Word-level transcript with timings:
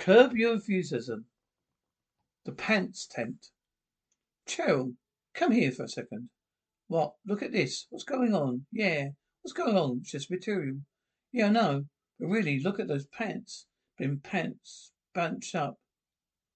Curb 0.00 0.34
your 0.34 0.54
enthusiasm. 0.54 1.26
The 2.46 2.52
pants 2.52 3.06
tent. 3.06 3.48
Cheryl, 4.48 4.94
come 5.34 5.52
here 5.52 5.70
for 5.70 5.84
a 5.84 5.88
second. 5.88 6.30
What? 6.88 7.16
Look 7.26 7.42
at 7.42 7.52
this. 7.52 7.86
What's 7.90 8.04
going 8.04 8.34
on? 8.34 8.64
Yeah. 8.72 9.10
What's 9.42 9.52
going 9.52 9.76
on? 9.76 9.98
It's 10.00 10.12
just 10.12 10.30
material. 10.30 10.78
Yeah, 11.32 11.48
I 11.48 11.50
know. 11.50 11.84
But 12.18 12.28
really, 12.28 12.60
look 12.60 12.80
at 12.80 12.88
those 12.88 13.08
pants. 13.08 13.66
Been 13.98 14.20
pants 14.20 14.90
bunched 15.14 15.54
up. 15.54 15.78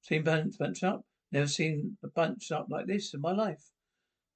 Seen 0.01 0.25
pants 0.25 0.57
bunched 0.57 0.83
up? 0.83 1.05
Never 1.31 1.47
seen 1.47 1.99
a 2.03 2.09
bunch 2.09 2.51
up 2.51 2.69
like 2.71 2.87
this 2.87 3.13
in 3.13 3.21
my 3.21 3.33
life. 3.33 3.71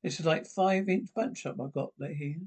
This 0.02 0.20
is 0.20 0.26
like 0.26 0.46
five 0.46 0.86
inch 0.86 1.08
bunch 1.14 1.46
up 1.46 1.56
I've 1.58 1.72
got 1.72 1.92
here. 1.98 2.40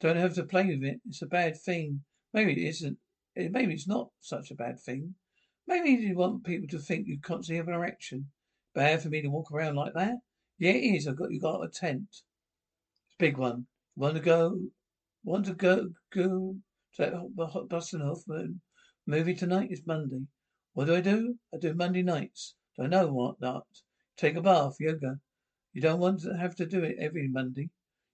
Don't 0.00 0.16
have 0.16 0.34
to 0.34 0.44
play 0.44 0.66
with 0.66 0.84
it. 0.84 1.00
It's 1.08 1.22
a 1.22 1.26
bad 1.26 1.60
thing. 1.60 2.04
Maybe 2.32 2.52
it 2.52 2.68
isn't. 2.68 2.98
Maybe 3.34 3.74
it's 3.74 3.88
not 3.88 4.10
such 4.20 4.52
a 4.52 4.54
bad 4.54 4.78
thing. 4.78 5.16
Maybe 5.68 5.90
you 5.90 6.16
want 6.16 6.44
people 6.44 6.66
to 6.68 6.78
think 6.78 7.06
you 7.06 7.20
constantly 7.20 7.58
have 7.58 7.68
an 7.68 7.74
erection. 7.74 8.30
Bad 8.74 9.02
for 9.02 9.10
me 9.10 9.20
to 9.20 9.28
walk 9.28 9.52
around 9.52 9.76
like 9.76 9.92
that? 9.92 10.14
Yeah, 10.58 10.70
it 10.70 10.96
is. 10.96 11.06
I've 11.06 11.18
got 11.18 11.30
you 11.30 11.38
got 11.38 11.62
a 11.62 11.68
tent. 11.68 12.06
It's 12.08 12.22
a 13.12 13.18
big 13.18 13.36
one. 13.36 13.66
Want 13.94 14.14
to 14.14 14.22
go? 14.22 14.58
Want 15.22 15.44
to 15.44 15.52
go? 15.52 15.90
Go 16.10 16.56
to 16.96 17.02
that 17.02 17.68
Dustin 17.68 18.00
Hoffman 18.00 18.62
movie 19.06 19.34
tonight? 19.34 19.68
It's 19.70 19.86
Monday. 19.86 20.22
What 20.72 20.86
do 20.86 20.96
I 20.96 21.02
do? 21.02 21.38
I 21.52 21.58
do 21.58 21.74
Monday 21.74 22.02
nights. 22.02 22.54
Do 22.78 22.84
I 22.84 22.86
know 22.86 23.08
what? 23.08 23.38
Not 23.38 23.66
take 24.16 24.36
a 24.36 24.40
bath, 24.40 24.76
yoga. 24.80 25.20
You 25.74 25.82
don't 25.82 26.00
want 26.00 26.20
to 26.20 26.34
have 26.34 26.56
to 26.56 26.64
do 26.64 26.82
it 26.82 26.96
every 26.98 27.28
Monday. 27.28 27.68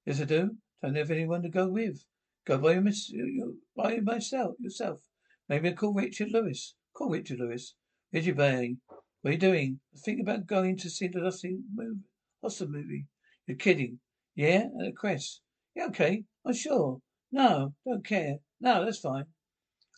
Yes, 0.05 0.21
I 0.21 0.25
do. 0.25 0.57
Don't 0.83 0.97
have 0.97 1.13
anyone 1.13 1.43
to 1.43 1.49
go 1.51 1.69
with. 1.69 2.05
Go 2.47 2.59
by, 2.59 2.73
your, 2.73 3.53
by 3.77 4.01
myself, 4.01 4.57
yourself. 4.59 5.03
Maybe 5.49 5.69
I 5.69 5.73
call 5.75 5.95
Richard 5.95 6.33
Lewis. 6.33 6.75
Call 6.95 7.11
Richard 7.11 7.41
Lewis. 7.41 7.75
Richard 8.13 8.37
Bay. 8.37 8.77
What 9.21 9.31
are 9.31 9.33
you 9.33 9.39
doing? 9.39 9.81
I 9.93 9.99
think 9.99 10.21
about 10.21 10.47
going 10.47 10.77
to 10.77 10.89
see 10.89 11.09
the 11.09 11.21
Dusty 11.21 11.59
movie. 11.75 12.05
Austin 12.41 12.71
movie. 12.71 13.07
You're 13.49 13.57
kidding. 13.57 13.99
Yeah? 14.37 14.67
At 14.79 14.85
the 14.87 14.93
Crest. 14.93 15.41
Yeah, 15.75 15.87
okay. 15.87 16.23
I'm 16.47 16.55
sure. 16.55 17.01
No, 17.33 17.75
don't 17.85 18.07
care. 18.07 18.37
No, 18.61 18.85
that's 18.85 19.01
fine. 19.01 19.25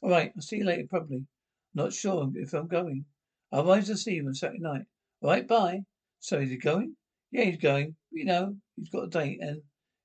All 0.02 0.08
right. 0.08 0.32
I'll 0.34 0.40
see 0.40 0.56
you 0.56 0.64
later, 0.64 0.86
probably. 0.88 1.26
Not 1.74 1.92
sure 1.92 2.30
if 2.34 2.54
I'm 2.54 2.66
going. 2.66 3.04
Otherwise, 3.52 3.90
I'll 3.90 3.96
see 3.96 4.14
you 4.14 4.26
on 4.26 4.34
Saturday 4.34 4.60
night. 4.60 4.86
All 5.20 5.28
right, 5.28 5.46
bye. 5.46 5.80
So, 6.20 6.38
is 6.38 6.48
he 6.48 6.56
going? 6.56 6.96
Yeah, 7.30 7.44
he's 7.44 7.58
going. 7.58 7.94
You 8.10 8.24
know, 8.24 8.56
he's 8.74 8.88
got 8.88 9.04
a 9.04 9.08
date. 9.08 9.40
And 9.42 9.60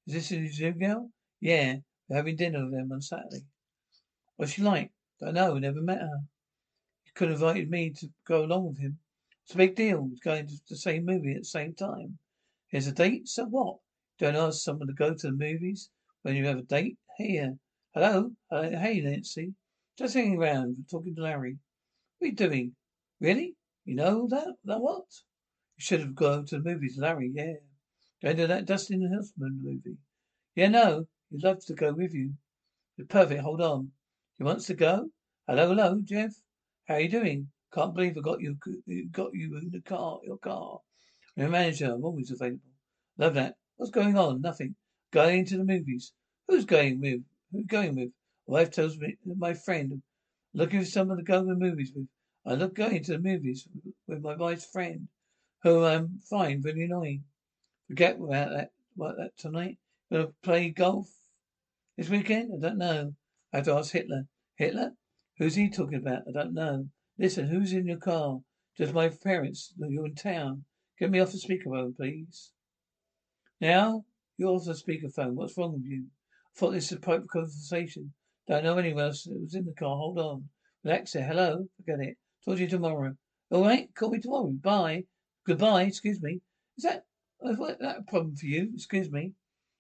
is 0.07 0.13
this 0.13 0.27
his 0.27 0.59
new 0.59 0.73
girl? 0.73 1.09
Yeah, 1.39 1.77
we're 2.09 2.17
having 2.17 2.35
dinner 2.35 2.65
with 2.65 2.73
them 2.73 2.91
on 2.91 3.01
Saturday. 3.01 3.45
What's 4.35 4.51
she 4.51 4.61
like? 4.61 4.91
I 5.21 5.25
don't 5.25 5.35
know. 5.35 5.57
Never 5.57 5.81
met 5.81 6.01
her 6.01 6.19
could 7.15 7.29
have 7.29 7.41
invited 7.41 7.69
me 7.69 7.91
to 7.91 8.09
go 8.27 8.43
along 8.43 8.67
with 8.67 8.79
him. 8.79 8.99
It's 9.43 9.53
a 9.53 9.57
big 9.57 9.75
deal. 9.75 10.07
He's 10.09 10.19
going 10.19 10.47
to 10.47 10.55
the 10.69 10.77
same 10.77 11.05
movie 11.05 11.33
at 11.33 11.41
the 11.41 11.45
same 11.45 11.73
time. 11.73 12.17
Here's 12.69 12.87
a 12.87 12.91
date? 12.91 13.27
So 13.27 13.45
what? 13.45 13.77
Don't 14.19 14.35
ask 14.35 14.63
someone 14.63 14.87
to 14.87 14.93
go 14.93 15.13
to 15.13 15.27
the 15.27 15.33
movies 15.33 15.89
when 16.21 16.35
you 16.35 16.45
have 16.45 16.57
a 16.57 16.63
date? 16.63 16.97
Here. 17.17 17.57
Hello? 17.93 18.31
Uh, 18.49 18.69
hey, 18.69 19.01
Nancy. 19.01 19.53
Just 19.97 20.13
hanging 20.13 20.37
around, 20.37 20.85
talking 20.89 21.15
to 21.15 21.21
Larry. 21.21 21.57
What 22.19 22.27
are 22.27 22.29
you 22.29 22.35
doing? 22.35 22.75
Really? 23.19 23.55
You 23.83 23.95
know 23.95 24.27
that? 24.29 24.55
That 24.63 24.79
what? 24.79 25.05
You 25.75 25.83
should 25.83 25.99
have 25.99 26.15
gone 26.15 26.45
to 26.45 26.59
the 26.59 26.63
movies, 26.63 26.97
Larry. 26.97 27.31
Yeah. 27.33 27.55
Going 28.23 28.37
to 28.37 28.47
that 28.47 28.65
Dustin 28.65 29.01
Hoffman 29.13 29.59
movie. 29.61 29.97
Yeah, 30.55 30.69
no. 30.69 31.07
He'd 31.31 31.43
love 31.43 31.65
to 31.65 31.73
go 31.73 31.91
with 31.91 32.13
you. 32.13 32.33
You're 32.95 33.07
perfect. 33.07 33.41
Hold 33.41 33.61
on. 33.61 33.91
He 34.37 34.43
wants 34.43 34.67
to 34.67 34.75
go? 34.75 35.09
Hello, 35.47 35.67
hello, 35.69 35.99
Jeff. 36.03 36.31
How 36.85 36.95
are 36.95 36.99
you 36.99 37.09
doing? 37.09 37.51
Can't 37.73 37.93
believe 37.93 38.17
I 38.17 38.21
got 38.21 38.41
you 38.41 38.57
got 39.11 39.33
you 39.33 39.57
in 39.57 39.69
the 39.71 39.81
car 39.81 40.19
your 40.23 40.37
car. 40.37 40.79
I'm 41.37 41.45
a 41.45 41.49
manager, 41.49 41.93
I'm 41.93 42.03
always 42.03 42.31
available. 42.31 42.71
Love 43.17 43.35
that. 43.35 43.55
What's 43.77 43.91
going 43.91 44.17
on? 44.17 44.41
Nothing. 44.41 44.75
Going 45.11 45.45
to 45.45 45.57
the 45.57 45.63
movies. 45.63 46.11
Who's 46.47 46.65
going 46.65 46.99
with? 46.99 47.21
Who's 47.51 47.67
going 47.67 47.95
with? 47.95 48.11
Wife 48.45 48.71
tells 48.71 48.97
me 48.97 49.15
my 49.25 49.53
friend. 49.53 50.01
Looking 50.53 50.81
for 50.81 50.85
someone 50.85 51.17
to 51.17 51.23
go 51.23 51.41
to 51.41 51.47
the 51.47 51.55
movies 51.55 51.93
with. 51.95 52.07
I 52.45 52.55
look 52.55 52.75
going 52.75 53.03
to 53.03 53.11
the 53.13 53.19
movies 53.19 53.67
with 54.07 54.21
my 54.21 54.35
wife's 54.35 54.65
friend, 54.65 55.07
who 55.63 55.85
I'm 55.85 56.19
fine, 56.29 56.61
really 56.61 56.83
annoying. 56.83 57.23
Forget 57.87 58.17
about 58.17 58.49
that 58.49 58.71
about 58.95 59.17
that 59.17 59.37
tonight. 59.37 59.77
Gonna 60.11 60.27
play 60.41 60.71
golf 60.71 61.07
this 61.95 62.09
weekend? 62.09 62.51
I 62.53 62.67
don't 62.67 62.77
know. 62.79 63.13
I 63.53 63.57
have 63.57 63.65
to 63.65 63.73
ask 63.73 63.91
Hitler. 63.91 64.23
Hitler? 64.55 64.93
Who's 65.41 65.55
he 65.55 65.71
talking 65.71 65.97
about? 65.97 66.21
I 66.27 66.31
don't 66.31 66.53
know. 66.53 66.85
Listen, 67.17 67.47
who's 67.47 67.73
in 67.73 67.87
your 67.87 67.97
car? 67.97 68.37
Just 68.77 68.93
my 68.93 69.09
parents. 69.09 69.73
You're 69.75 70.05
in 70.05 70.13
town. 70.13 70.65
Get 70.99 71.09
me 71.09 71.19
off 71.19 71.31
the 71.31 71.39
speakerphone, 71.39 71.95
please. 71.95 72.51
Now? 73.59 74.05
You're 74.37 74.51
off 74.51 74.65
the 74.65 74.73
speakerphone. 74.73 75.33
What's 75.33 75.57
wrong 75.57 75.73
with 75.73 75.85
you? 75.85 76.03
I 76.03 76.59
thought 76.59 76.73
this 76.73 76.91
was 76.91 76.99
a 76.99 77.01
private 77.01 77.27
conversation. 77.27 78.13
Don't 78.47 78.63
know 78.63 78.77
anyone 78.77 79.05
else 79.05 79.23
that 79.23 79.41
was 79.41 79.55
in 79.55 79.65
the 79.65 79.73
car. 79.73 79.97
Hold 79.97 80.19
on. 80.19 80.49
There. 80.83 81.03
Hello? 81.11 81.65
Forget 81.77 82.07
it. 82.07 82.17
Talk 82.45 82.57
to 82.57 82.61
you 82.61 82.69
tomorrow. 82.69 83.15
All 83.49 83.63
right? 83.63 83.89
Call 83.95 84.11
me 84.11 84.19
tomorrow. 84.19 84.53
Bye. 84.61 85.05
Goodbye. 85.47 85.85
Excuse 85.85 86.21
me. 86.21 86.39
Is 86.77 86.83
that, 86.83 87.05
is 87.45 87.57
that 87.57 87.97
a 87.97 88.03
problem 88.03 88.35
for 88.35 88.45
you? 88.45 88.69
Excuse 88.75 89.09
me. 89.09 89.33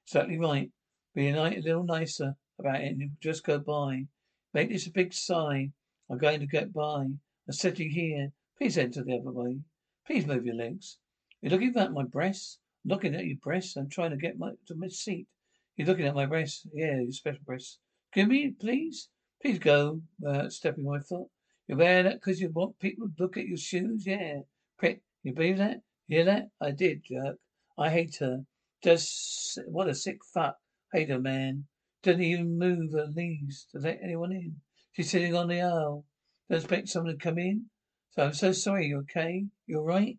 Certainly 0.05 0.39
right. 0.39 0.71
Be 1.13 1.27
a, 1.27 1.39
a 1.39 1.61
little 1.61 1.83
nicer 1.83 2.33
about 2.57 2.81
it 2.81 2.93
and 2.93 3.11
just 3.21 3.45
go 3.45 3.59
by. 3.59 4.05
Make 4.53 4.69
this 4.69 4.87
a 4.87 4.91
big 4.91 5.13
sign. 5.13 5.73
I'm 6.09 6.17
going 6.17 6.41
to 6.41 6.45
get 6.45 6.73
by. 6.73 7.03
I'm 7.03 7.19
sitting 7.49 7.89
here. 7.89 8.31
Please 8.57 8.77
enter 8.77 9.03
the 9.03 9.17
other 9.17 9.31
way. 9.31 9.59
Please 10.05 10.27
move 10.27 10.45
your 10.45 10.55
legs. 10.55 10.97
You're 11.41 11.51
looking 11.51 11.75
at 11.77 11.93
my 11.93 12.03
breasts? 12.03 12.59
I'm 12.83 12.89
looking 12.89 13.15
at 13.15 13.25
your 13.25 13.37
breasts. 13.37 13.75
I'm 13.77 13.89
trying 13.89 14.11
to 14.11 14.17
get 14.17 14.37
my 14.37 14.51
to 14.67 14.75
my 14.75 14.89
seat. 14.89 15.27
You're 15.75 15.87
looking 15.87 16.05
at 16.05 16.15
my 16.15 16.25
breasts. 16.25 16.67
Yeah, 16.73 17.01
your 17.01 17.11
special 17.11 17.43
breasts. 17.45 17.79
Give 18.13 18.27
me, 18.27 18.51
please. 18.59 19.09
Please 19.41 19.57
go. 19.57 20.01
Uh, 20.25 20.49
stepping 20.49 20.83
my 20.83 20.99
foot. 20.99 21.27
You 21.67 21.77
wear 21.77 22.03
that 22.03 22.15
because 22.15 22.41
you 22.41 22.49
want 22.49 22.79
people 22.79 23.07
to 23.07 23.13
look 23.23 23.37
at 23.37 23.47
your 23.47 23.57
shoes? 23.57 24.05
Yeah. 24.05 24.41
Prick. 24.77 25.01
You 25.23 25.33
believe 25.33 25.57
that? 25.59 25.81
Hear 26.07 26.25
that? 26.25 26.49
I 26.59 26.71
did, 26.71 27.03
jerk. 27.05 27.37
I 27.77 27.89
hate 27.89 28.17
her. 28.17 28.45
Just, 28.83 29.59
what 29.67 29.87
a 29.87 29.95
sick 29.95 30.19
fuck. 30.33 30.57
Hate 30.91 31.09
her, 31.09 31.19
man. 31.19 31.67
Doesn't 32.03 32.21
even 32.21 32.57
move 32.57 32.93
her 32.93 33.07
knees 33.13 33.67
to 33.71 33.79
let 33.79 33.99
anyone 34.03 34.31
in. 34.31 34.55
She's 34.91 35.11
sitting 35.11 35.35
on 35.35 35.47
the 35.47 35.61
aisle. 35.61 36.05
Don't 36.49 36.57
expect 36.57 36.89
someone 36.89 37.13
to 37.13 37.23
come 37.23 37.37
in. 37.37 37.65
So 38.11 38.23
I'm 38.23 38.33
so 38.33 38.51
sorry. 38.51 38.87
You 38.87 38.99
okay? 38.99 39.45
You 39.67 39.79
alright? 39.79 40.17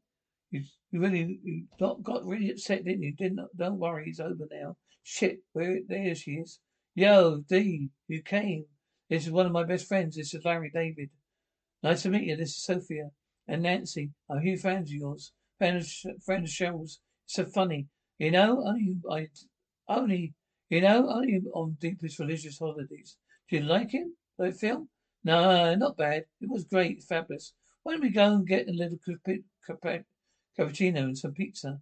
You, 0.51 0.63
you 0.91 1.01
really 1.01 1.41
you 1.43 1.65
got, 1.81 2.03
got 2.03 2.25
really 2.25 2.51
upset, 2.51 2.85
didn't 2.85 3.03
you? 3.03 3.15
Didn't 3.15 3.41
don't 3.57 3.79
worry, 3.79 4.07
it's 4.09 4.21
over 4.21 4.47
now. 4.51 4.77
Shit, 5.03 5.39
where 5.53 5.81
there 5.87 6.15
she 6.15 6.33
is. 6.33 6.61
Yo, 6.95 7.43
D, 7.49 7.89
you 8.07 8.23
came. 8.23 8.67
This 9.09 9.27
is 9.27 9.33
one 9.33 9.47
of 9.47 9.53
my 9.53 9.65
best 9.65 9.89
friends. 9.89 10.17
This 10.17 10.35
is 10.35 10.45
Larry 10.45 10.71
David. 10.73 11.11
Nice 11.83 12.03
to 12.03 12.11
meet 12.11 12.25
you. 12.25 12.37
This 12.37 12.51
is 12.51 12.63
Sophia 12.63 13.11
and 13.49 13.63
Nancy. 13.63 14.11
I'm 14.31 14.41
huge 14.43 14.61
fans 14.61 14.91
of 14.91 14.95
yours. 14.95 15.33
Fan 15.59 15.77
of, 15.77 15.87
friend 16.25 16.45
of 16.45 16.51
Cheryl's. 16.51 17.01
It's 17.25 17.35
so 17.35 17.47
funny. 17.47 17.89
You 18.19 18.31
know, 18.31 18.63
only 18.65 18.97
I, 19.11 19.29
only, 19.89 20.35
you 20.73 20.81
know, 20.81 21.07
only 21.11 21.39
on 21.53 21.77
deepest 21.79 22.19
religious 22.19 22.59
holidays. 22.59 23.19
Do 23.51 23.57
you 23.57 23.63
like 23.63 23.91
him? 23.91 24.17
Like 24.39 24.55
film? 24.55 24.89
No, 25.23 25.75
not 25.75 25.99
bad. 25.99 26.25
It 26.41 26.49
was 26.49 26.65
great, 26.65 27.03
fabulous. 27.03 27.53
Why 27.83 27.93
don't 27.93 28.01
we 28.01 28.09
go 28.09 28.33
and 28.33 28.47
get 28.47 28.71
a 28.71 28.73
little 28.73 28.99
cappuccino 29.69 30.97
and 30.97 31.19
some 31.19 31.35
pizza? 31.35 31.79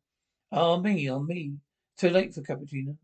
Oh, 0.50 0.80
me, 0.80 1.08
oh, 1.08 1.20
me. 1.20 1.52
Too 1.98 2.10
late 2.10 2.34
for 2.34 2.42
cappuccino. 2.42 2.96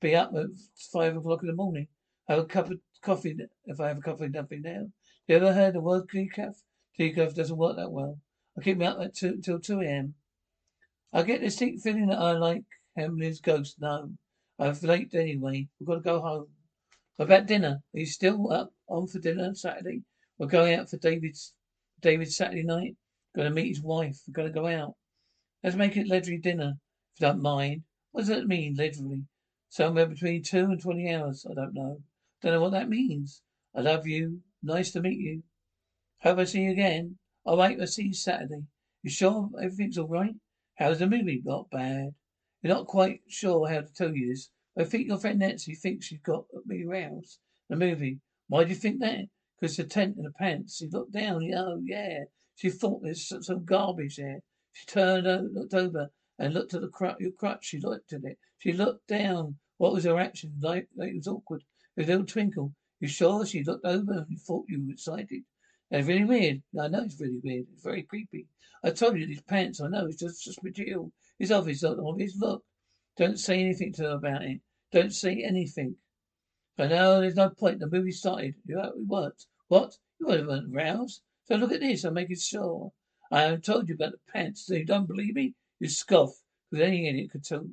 Be 0.00 0.16
up 0.16 0.32
at 0.34 0.46
five 0.90 1.14
o'clock 1.14 1.42
in 1.42 1.48
the 1.48 1.54
morning. 1.54 1.88
Have 2.26 2.38
a 2.38 2.44
cup 2.46 2.70
of 2.70 2.80
coffee 3.02 3.36
if 3.66 3.80
I 3.80 3.88
have 3.88 3.98
a 3.98 4.00
cup 4.00 4.22
of 4.22 4.30
nothing 4.32 4.62
now. 4.62 4.86
You 5.26 5.36
ever 5.36 5.52
heard 5.52 5.74
the 5.74 5.80
word 5.80 6.08
decaf? 6.08 6.54
Decaf 6.98 7.34
doesn't 7.34 7.58
work 7.58 7.76
that 7.76 7.92
well. 7.92 8.18
I 8.56 8.62
keep 8.62 8.78
me 8.78 8.86
up 8.86 8.98
at 8.98 9.14
two, 9.14 9.36
till 9.42 9.60
2 9.60 9.82
a.m. 9.82 10.14
I 11.12 11.20
get 11.20 11.42
this 11.42 11.56
deep 11.56 11.82
feeling 11.82 12.06
that 12.06 12.18
I 12.18 12.32
like 12.32 12.64
Hamlet's 12.96 13.40
ghost. 13.40 13.76
No, 13.78 14.12
I'm 14.58 14.76
late 14.82 15.14
anyway. 15.14 15.68
We've 15.78 15.86
got 15.86 15.94
to 15.94 16.00
go 16.00 16.20
home. 16.20 16.48
About 17.18 17.46
dinner? 17.46 17.80
Are 17.94 17.98
you 17.98 18.06
still 18.06 18.52
up 18.52 18.72
on 18.88 19.06
for 19.06 19.18
dinner 19.18 19.54
Saturday? 19.54 20.02
We're 20.38 20.46
going 20.46 20.74
out 20.74 20.90
for 20.90 20.96
David's 20.98 21.54
David's 22.00 22.36
Saturday 22.36 22.62
night. 22.62 22.96
To 23.36 23.50
meet 23.50 23.68
his 23.68 23.82
wife. 23.82 24.18
We're 24.26 24.44
to 24.44 24.50
go 24.50 24.66
out. 24.66 24.94
Let's 25.62 25.76
make 25.76 25.96
it 25.96 26.08
leathery 26.08 26.38
dinner, 26.38 26.74
if 27.14 27.20
you 27.20 27.28
don't 27.28 27.40
mind. 27.40 27.84
What 28.10 28.22
does 28.22 28.28
that 28.28 28.48
mean, 28.48 28.74
leathery? 28.74 29.26
Somewhere 29.68 30.06
between 30.06 30.42
two 30.42 30.64
and 30.64 30.80
twenty 30.80 31.14
hours. 31.14 31.46
I 31.48 31.54
don't 31.54 31.74
know. 31.74 32.02
Don't 32.42 32.52
know 32.52 32.60
what 32.60 32.72
that 32.72 32.88
means. 32.88 33.42
I 33.76 33.82
love 33.82 34.08
you. 34.08 34.40
Nice 34.60 34.90
to 34.92 35.00
meet 35.00 35.18
you. 35.18 35.44
Hope 36.22 36.38
I 36.38 36.44
see 36.44 36.62
you 36.62 36.72
again. 36.72 37.18
All 37.44 37.56
right, 37.56 37.80
I'll 37.80 37.86
see 37.86 38.06
you 38.06 38.14
Saturday. 38.14 38.64
You 39.04 39.10
sure 39.10 39.50
everything's 39.62 39.98
all 39.98 40.08
right? 40.08 40.34
How's 40.76 40.98
the 40.98 41.06
movie? 41.06 41.42
Not 41.44 41.70
bad. 41.70 42.14
You're 42.62 42.74
not 42.74 42.86
quite 42.86 43.20
sure 43.28 43.68
how 43.68 43.80
to 43.80 43.94
tell 43.94 44.14
you 44.14 44.28
this. 44.28 44.50
I 44.76 44.84
think 44.84 45.06
your 45.06 45.18
friend 45.18 45.38
Nancy 45.38 45.74
thinks 45.74 46.06
she's 46.06 46.20
got 46.20 46.44
me 46.66 46.84
aroused. 46.84 47.38
The 47.68 47.76
movie. 47.76 48.20
Why 48.48 48.64
do 48.64 48.70
you 48.70 48.76
think 48.76 49.00
that? 49.00 49.26
Because 49.60 49.76
the 49.76 49.84
tent 49.84 50.16
and 50.16 50.26
the 50.26 50.32
pants. 50.32 50.76
She 50.76 50.88
looked 50.88 51.12
down. 51.12 51.42
Oh, 51.54 51.80
yeah. 51.84 52.24
She 52.56 52.70
thought 52.70 53.02
there's 53.02 53.32
some 53.46 53.64
garbage 53.64 54.16
there. 54.16 54.40
She 54.72 54.86
turned, 54.86 55.26
over, 55.26 55.48
looked 55.52 55.74
over, 55.74 56.08
and 56.38 56.54
looked 56.54 56.74
at 56.74 56.80
the 56.80 56.88
crutch. 56.88 57.16
Your 57.20 57.32
crutch. 57.32 57.64
She 57.64 57.80
looked 57.80 58.12
at 58.12 58.24
it. 58.24 58.38
She 58.58 58.72
looked 58.72 59.06
down. 59.08 59.56
What 59.76 59.92
was 59.92 60.04
her 60.04 60.18
action? 60.18 60.54
Like, 60.60 60.88
like 60.96 61.10
it 61.10 61.16
was 61.16 61.28
awkward. 61.28 61.62
With 61.96 62.08
a 62.08 62.12
little 62.12 62.26
twinkle. 62.26 62.72
You 63.00 63.08
sure? 63.08 63.46
She 63.46 63.62
looked 63.62 63.86
over 63.86 64.26
and 64.28 64.40
thought 64.40 64.66
you 64.68 64.84
were 64.84 64.92
excited. 64.92 65.42
It's 65.90 66.06
really 66.08 66.24
weird. 66.24 66.62
I 66.80 66.88
know 66.88 67.04
it's 67.04 67.20
really 67.20 67.40
weird. 67.42 67.66
It's 67.72 67.82
very 67.82 68.02
creepy. 68.02 68.46
I 68.84 68.90
told 68.90 69.18
you 69.18 69.26
these 69.26 69.42
pants. 69.42 69.80
I 69.80 69.88
know 69.88 70.06
it's 70.06 70.16
just 70.20 70.44
just 70.44 70.62
material. 70.62 71.12
It's 71.38 71.50
obvious. 71.50 71.84
Obvious. 71.84 72.36
Look. 72.36 72.64
Don't 73.16 73.38
say 73.38 73.60
anything 73.60 73.92
to 73.94 74.02
her 74.04 74.10
about 74.10 74.42
it. 74.42 74.60
Don't 74.92 75.12
say 75.12 75.42
anything. 75.42 75.96
But 76.76 76.90
know 76.90 77.20
there's 77.20 77.34
no 77.34 77.50
point. 77.50 77.80
The 77.80 77.88
movie 77.88 78.12
started. 78.12 78.54
It 78.66 78.94
worked. 79.06 79.46
What? 79.66 79.96
You 80.20 80.26
weren't 80.26 80.72
roused. 80.72 81.22
So 81.46 81.56
look 81.56 81.72
at 81.72 81.80
this. 81.80 82.04
I'm 82.04 82.14
making 82.14 82.36
sure. 82.36 82.92
I 83.30 83.42
haven't 83.42 83.64
told 83.64 83.88
you 83.88 83.96
about 83.96 84.12
the 84.12 84.32
pants. 84.32 84.66
So 84.66 84.74
you 84.74 84.84
don't 84.84 85.08
believe 85.08 85.34
me? 85.34 85.54
You 85.80 85.88
scoff. 85.88 86.42
Because 86.70 86.86
any 86.86 87.08
idiot 87.08 87.30
could 87.32 87.44
tell 87.44 87.68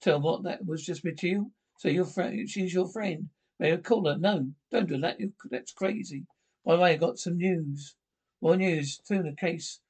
tell 0.00 0.20
what 0.20 0.42
that 0.42 0.66
was 0.66 0.84
just 0.84 1.04
material. 1.04 1.50
So 1.78 1.88
your 1.88 2.04
friend, 2.04 2.48
she's 2.48 2.74
your 2.74 2.88
friend. 2.88 3.30
May 3.58 3.72
I 3.72 3.76
call 3.78 4.06
her? 4.06 4.18
No, 4.18 4.50
don't 4.70 4.88
do 4.88 4.98
that. 4.98 5.20
You. 5.20 5.32
That's 5.50 5.72
crazy. 5.72 6.26
By 6.64 6.76
the 6.76 6.82
way, 6.82 6.92
I 6.92 6.96
got 6.96 7.18
some 7.18 7.38
news. 7.38 7.94
More 8.40 8.56
news. 8.56 9.00
The 9.08 9.34
case. 9.38 9.80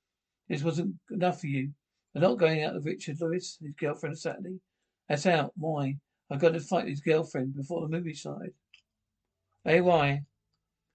This 0.48 0.62
wasn't 0.62 0.96
enough 1.10 1.40
for 1.40 1.46
you. 1.46 1.72
Not 2.14 2.38
going 2.38 2.64
out 2.64 2.74
with 2.74 2.86
Richard 2.86 3.20
Lewis, 3.20 3.56
his 3.60 3.74
girlfriend, 3.74 4.18
Saturday. 4.18 4.58
That's 5.08 5.26
out. 5.26 5.52
Why? 5.56 5.98
I 6.30 6.36
got 6.36 6.54
to 6.54 6.60
fight 6.60 6.88
his 6.88 7.00
girlfriend 7.00 7.54
before 7.54 7.82
the 7.82 7.88
movie 7.88 8.14
started. 8.14 8.52
Hey, 9.64 9.80
why? 9.80 10.22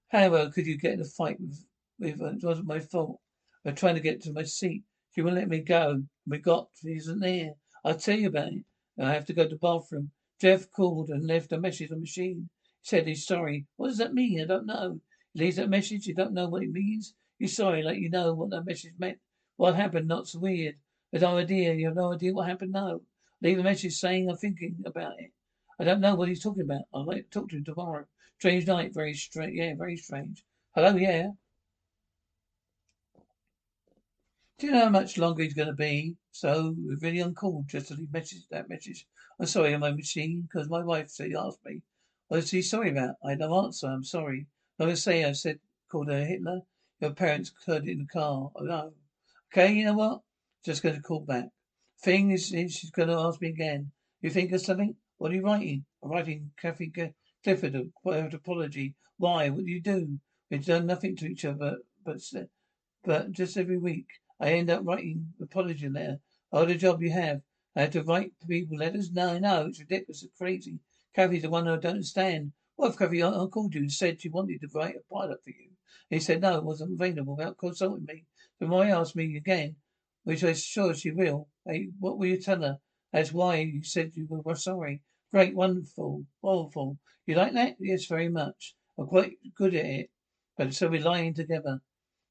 How 0.09 0.29
well 0.29 0.51
could 0.51 0.65
you 0.65 0.77
get 0.77 0.93
in 0.93 1.01
a 1.01 1.05
fight 1.05 1.39
with, 1.39 1.65
with 1.99 2.21
it 2.21 2.43
wasn't 2.43 2.67
my 2.67 2.79
fault. 2.79 3.19
I'm 3.65 3.75
trying 3.75 3.95
to 3.95 4.01
get 4.01 4.21
to 4.23 4.33
my 4.33 4.43
seat. 4.43 4.83
She 5.13 5.21
wouldn't 5.21 5.39
let 5.39 5.49
me 5.49 5.59
go. 5.59 6.03
We 6.27 6.39
got, 6.39 6.69
she 6.81 6.89
isn't 6.89 7.19
there. 7.19 7.53
I'll 7.83 7.95
tell 7.95 8.17
you 8.17 8.27
about 8.27 8.53
it. 8.53 8.63
I 8.99 9.13
have 9.13 9.25
to 9.25 9.33
go 9.33 9.43
to 9.43 9.49
the 9.49 9.55
bathroom. 9.55 10.11
Jeff 10.41 10.69
called 10.71 11.09
and 11.09 11.25
left 11.25 11.53
a 11.53 11.59
message 11.59 11.91
on 11.91 11.97
the 11.97 12.01
machine 12.01 12.49
He 12.81 12.87
said 12.87 13.07
he's 13.07 13.25
sorry. 13.25 13.67
What 13.77 13.87
does 13.87 13.97
that 13.97 14.13
mean? 14.13 14.41
I 14.41 14.45
don't 14.45 14.65
know. 14.65 14.99
He 15.33 15.39
leaves 15.39 15.55
that 15.55 15.69
message, 15.69 16.07
you 16.07 16.13
don't 16.13 16.33
know 16.33 16.49
what 16.49 16.63
it 16.63 16.71
means? 16.71 17.13
You're 17.39 17.49
sorry, 17.49 17.83
like 17.83 17.99
you 17.99 18.09
know 18.09 18.33
what 18.33 18.49
that 18.51 18.65
message 18.65 18.93
meant. 18.97 19.19
What 19.57 19.75
happened? 19.75 20.07
Not 20.07 20.27
so 20.27 20.39
weird. 20.39 20.75
There's 21.15 21.23
no 21.23 21.37
idea. 21.37 21.73
You 21.73 21.85
have 21.85 21.95
no 21.95 22.11
idea 22.11 22.33
what 22.33 22.49
happened? 22.49 22.73
No. 22.73 23.01
Leave 23.41 23.57
a 23.57 23.63
message 23.63 23.93
saying 23.93 24.29
I'm 24.29 24.35
thinking 24.35 24.75
about 24.85 25.13
it. 25.17 25.31
I 25.79 25.85
don't 25.85 26.01
know 26.01 26.13
what 26.13 26.27
he's 26.27 26.43
talking 26.43 26.63
about. 26.63 26.81
I'll 26.93 27.05
like 27.05 27.29
talk 27.31 27.47
to 27.47 27.55
him 27.55 27.63
tomorrow. 27.63 28.03
Strange 28.37 28.67
night. 28.67 28.93
Very 28.93 29.13
strange. 29.13 29.53
Yeah, 29.55 29.75
very 29.77 29.95
strange. 29.95 30.43
Hello, 30.75 30.93
yeah. 30.97 31.29
Do 34.59 34.67
you 34.67 34.73
know 34.73 34.83
how 34.83 34.89
much 34.89 35.17
longer 35.17 35.43
he's 35.43 35.53
going 35.53 35.69
to 35.69 35.73
be? 35.73 36.17
So, 36.33 36.75
really 36.99 37.21
uncalled 37.21 37.69
just 37.69 37.87
to 37.87 37.93
leave 37.93 38.11
message, 38.11 38.41
that 38.51 38.67
message. 38.67 39.07
I'm 39.39 39.45
sorry 39.45 39.73
on 39.73 39.79
my 39.79 39.93
machine 39.93 40.41
because 40.41 40.67
my 40.67 40.83
wife 40.83 41.07
said, 41.07 41.31
asked 41.31 41.63
me 41.65 41.81
what 42.27 42.41
is 42.41 42.51
he 42.51 42.61
sorry 42.61 42.89
about? 42.89 43.15
I 43.23 43.29
had 43.29 43.39
no 43.39 43.63
answer. 43.63 43.87
I'm 43.87 44.03
sorry. 44.03 44.47
Going 44.77 44.89
to 44.89 44.97
say 44.97 45.23
I 45.23 45.31
said, 45.31 45.59
called 45.89 46.09
her 46.09 46.25
Hitler. 46.25 46.59
Your 46.99 47.11
parents 47.11 47.53
heard 47.65 47.87
it 47.87 47.91
in 47.91 47.99
the 47.99 48.05
car. 48.07 48.51
Oh, 48.53 48.65
no. 48.65 48.91
Okay, 49.53 49.71
you 49.71 49.85
know 49.85 49.93
what? 49.93 50.19
Just 50.65 50.81
going 50.81 50.95
to 50.95 51.01
call 51.01 51.19
back. 51.19 51.49
Thing 52.01 52.31
is, 52.31 52.47
she's 52.47 52.89
going 52.89 53.09
to 53.09 53.19
ask 53.19 53.39
me 53.39 53.49
again. 53.49 53.91
You 54.21 54.31
think 54.31 54.51
of 54.51 54.61
something? 54.61 54.95
What 55.19 55.31
are 55.31 55.35
you 55.35 55.43
writing? 55.43 55.85
I'm 56.03 56.09
writing 56.09 56.53
Kathy 56.59 56.91
Clifford 57.43 57.75
a 57.75 57.83
quiet 57.93 58.33
apology. 58.33 58.95
Why? 59.17 59.49
What 59.49 59.65
do 59.65 59.69
you 59.69 59.79
do? 59.79 60.19
We've 60.49 60.65
done 60.65 60.87
nothing 60.87 61.15
to 61.17 61.27
each 61.27 61.45
other, 61.45 61.77
but 62.03 62.19
but 63.03 63.31
just 63.31 63.57
every 63.57 63.77
week 63.77 64.07
I 64.39 64.53
end 64.53 64.71
up 64.71 64.81
writing 64.83 65.33
apology 65.39 65.87
letter. 65.87 66.19
Oh, 66.51 66.65
the 66.65 66.73
job 66.73 67.03
you 67.03 67.11
have. 67.11 67.41
I 67.75 67.81
have 67.81 67.91
to 67.91 68.01
write 68.01 68.33
people 68.47 68.77
letters. 68.77 69.11
No, 69.11 69.33
I 69.33 69.39
know 69.39 69.67
it's 69.67 69.79
ridiculous. 69.79 70.23
It's 70.23 70.35
crazy. 70.35 70.79
Kathy's 71.15 71.43
the 71.43 71.51
one 71.51 71.67
I 71.67 71.75
don't 71.75 71.85
understand. 71.91 72.53
What 72.75 72.89
if 72.89 72.97
Kathy 72.97 73.21
I 73.21 73.29
called 73.51 73.75
you 73.75 73.81
and 73.81 73.91
said 73.91 74.19
she 74.19 74.29
wanted 74.29 74.61
to 74.61 74.67
write 74.73 74.95
a 74.95 75.13
pilot 75.13 75.43
for 75.43 75.51
you? 75.51 75.69
He 76.09 76.19
said 76.19 76.41
no, 76.41 76.57
it 76.57 76.63
wasn't 76.63 76.99
available 76.99 77.35
without 77.35 77.59
consulting 77.59 78.05
me. 78.05 78.25
So 78.57 78.65
why 78.65 78.89
ask 78.89 79.15
me 79.15 79.37
again? 79.37 79.75
Which 80.25 80.43
I'm 80.43 80.55
sure 80.55 80.93
she 80.93 81.11
will. 81.11 81.47
Hey, 81.65 81.89
what 81.99 82.17
will 82.17 82.25
you 82.25 82.41
tell 82.41 82.61
her? 82.61 82.79
That's 83.13 83.31
why 83.31 83.57
you 83.57 83.83
said 83.83 84.11
you 84.15 84.27
were 84.29 84.55
sorry. 84.55 85.01
Great, 85.31 85.55
wonderful, 85.55 86.25
wonderful. 86.41 86.97
You 87.25 87.35
like 87.35 87.53
that? 87.53 87.75
Yes, 87.79 88.05
very 88.07 88.29
much. 88.29 88.75
I'm 88.97 89.07
quite 89.07 89.37
good 89.55 89.75
at 89.75 89.85
it. 89.85 90.09
But 90.57 90.73
so 90.73 90.89
we're 90.89 91.01
lying 91.01 91.33
together. 91.33 91.79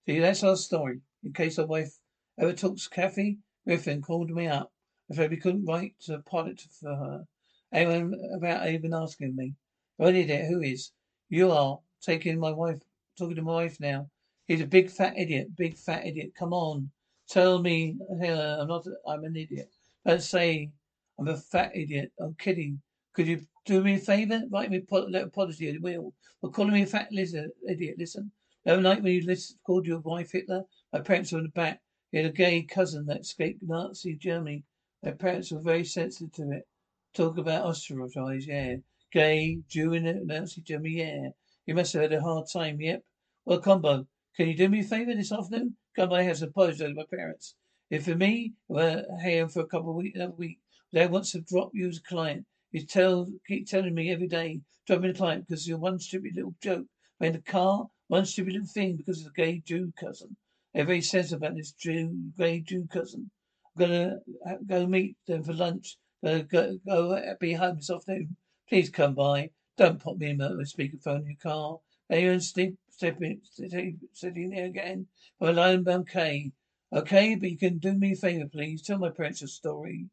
See, 0.07 0.19
that's 0.19 0.43
our 0.43 0.57
story. 0.57 1.01
In 1.23 1.33
case 1.33 1.59
our 1.59 1.67
wife 1.67 1.93
ever 2.39 2.53
talks 2.53 2.89
Kathy, 2.89 3.39
Griffin 3.65 4.03
called 4.03 4.31
me 4.31 4.49
up. 4.49 4.73
I 5.11 5.15
said 5.15 5.31
we 5.31 5.37
couldn't 5.37 5.65
write 5.65 5.95
a 6.09 6.19
pilot 6.19 6.63
for 6.81 6.97
her. 6.97 7.25
Anyone 7.73 8.15
about 8.37 8.69
even 8.69 8.93
asking 8.93 9.37
me? 9.37 9.55
I 10.01 10.11
did 10.11 10.31
it, 10.31 10.47
who 10.47 10.61
is? 10.61 10.93
You 11.29 11.51
are. 11.53 11.79
Taking 12.03 12.39
my 12.39 12.51
wife, 12.51 12.83
talking 13.17 13.37
to 13.37 13.43
my 13.43 13.53
wife 13.53 13.79
now. 13.81 14.11
He's 14.47 14.61
a 14.61 14.67
big 14.67 14.91
fat 14.91 15.17
idiot, 15.17 15.57
big 15.57 15.77
fat 15.77 16.07
idiot. 16.07 16.33
Come 16.37 16.53
on. 16.53 16.91
Tell 17.29 17.61
me, 17.61 17.97
uh, 18.23 18.61
I'm 18.61 18.69
not, 18.69 18.87
I'm 19.07 19.25
an 19.25 19.37
idiot. 19.37 19.71
Don't 20.07 20.23
say 20.23 20.71
I'm 21.19 21.29
a 21.29 21.37
fat 21.37 21.73
idiot. 21.75 22.13
I'm 22.21 22.35
kidding. 22.35 22.81
Could 23.15 23.27
you 23.27 23.47
do 23.65 23.83
me 23.83 23.95
a 23.95 23.99
favour? 23.99 24.43
Write 24.51 24.71
me 24.71 24.85
a 24.91 24.95
letter 24.97 25.27
apology. 25.27 25.71
I 25.71 25.79
will. 25.81 26.13
But 26.43 26.53
calling 26.53 26.73
me 26.73 26.83
a 26.83 26.87
fat 26.87 27.11
lizard, 27.13 27.51
idiot. 27.69 27.97
Listen. 27.99 28.33
The 28.65 28.81
night 28.81 29.03
when 29.03 29.13
you 29.13 29.27
list, 29.27 29.59
called 29.67 29.87
your 29.87 30.01
wife 30.01 30.33
Hitler, 30.33 30.65
my 30.93 31.01
parents 31.01 31.33
were 31.33 31.39
in 31.39 31.45
the 31.45 31.51
back. 31.51 31.81
He 32.11 32.19
had 32.19 32.27
a 32.27 32.33
gay 32.33 32.63
cousin 32.63 33.07
that 33.07 33.21
escaped 33.21 33.63
Nazi 33.63 34.17
Germany. 34.17 34.65
My 35.03 35.13
parents 35.13 35.53
were 35.53 35.61
very 35.61 35.85
sensitive 35.85 36.33
to 36.33 36.51
it. 36.51 36.67
Talk 37.13 37.37
about 37.39 37.67
ostracized, 37.67 38.49
yeah. 38.49 38.77
Gay, 39.13 39.59
Jew 39.69 39.93
in 39.93 40.27
Nazi 40.27 40.63
Germany, 40.63 40.95
yeah. 40.99 41.29
You 41.67 41.75
must 41.75 41.93
have 41.93 42.03
had 42.03 42.13
a 42.13 42.23
hard 42.23 42.47
time, 42.51 42.81
yep. 42.81 43.05
Well, 43.45 43.61
Combo, 43.61 44.07
can 44.37 44.49
you 44.49 44.57
do 44.57 44.69
me 44.69 44.81
a 44.81 44.85
favour 44.85 45.15
this 45.15 45.31
afternoon? 45.31 45.77
Come 45.95 46.09
by 46.09 46.17
Combo 46.19 46.29
has 46.29 46.43
apologized 46.43 46.81
to 46.81 46.95
my 46.95 47.05
parents. 47.09 47.55
If 47.89 48.07
for 48.07 48.17
me, 48.17 48.55
we're 48.67 49.05
here 49.23 49.49
for 49.49 49.61
a 49.61 49.67
couple 49.67 49.91
of 49.91 49.97
weeks, 49.97 50.17
another 50.17 50.35
week, 50.37 50.59
Dad 50.93 51.13
wants 51.13 51.33
to 51.33 51.41
drop 51.41 51.71
you 51.73 51.89
as 51.89 51.99
a 51.99 52.03
client. 52.03 52.45
You 52.73 52.85
tell, 52.85 53.29
keep 53.47 53.69
telling 53.69 53.95
me 53.95 54.11
every 54.11 54.27
day, 54.27 54.61
drop 54.87 55.03
me 55.03 55.11
a 55.11 55.15
client 55.15 55.47
because 55.47 55.69
you're 55.69 55.79
one 55.79 56.01
stupid 56.01 56.35
little 56.35 56.55
joke. 56.61 56.87
in 57.21 57.35
the 57.35 57.43
car, 57.43 57.87
one 58.09 58.27
stupid 58.27 58.55
little 58.55 58.67
thing 58.67 58.97
because 58.97 59.21
of 59.21 59.29
a 59.29 59.41
gay 59.41 59.63
Jew 59.65 59.93
cousin. 59.99 60.37
Everybody 60.75 61.03
says 61.03 61.33
about 61.33 61.55
this 61.55 61.71
Jew, 61.71 62.33
gay 62.37 62.61
Jew 62.61 62.89
cousin. 62.93 63.31
I'm 63.77 63.81
gonna 63.81 64.17
uh, 64.45 64.57
go 64.67 64.87
meet 64.87 65.17
them 65.29 65.45
for 65.45 65.53
lunch. 65.53 65.97
Gonna 66.25 66.43
go, 66.43 66.79
go 66.85 67.37
be 67.39 67.53
home 67.53 67.77
this 67.77 67.91
afternoon. 67.91 68.37
Please 68.69 68.91
come 68.91 69.15
by. 69.15 69.51
Don't 69.77 70.03
pop 70.03 70.17
me 70.17 70.31
in 70.31 70.39
the 70.39 70.49
speakerphone 70.65 71.21
in 71.21 71.27
your 71.27 71.37
car. 71.41 71.79
Are 72.11 72.19
you 72.19 72.39
sleep, 72.41 72.41
sleeping, 72.41 72.79
sitting 72.99 74.51
there 74.51 74.67
again? 74.67 75.07
I'm 75.41 75.49
alone, 75.49 75.89
okay. 75.89 76.53
Okay, 76.93 77.35
but 77.35 77.51
you 77.51 77.59
can 77.59 77.79
do 77.79 77.95
me 77.95 78.13
a 78.13 78.17
favour, 78.17 78.47
please. 78.47 78.83
Tell 78.83 78.99
my 78.99 79.11
parents 79.11 79.43
a 79.43 79.49
story. 79.49 80.07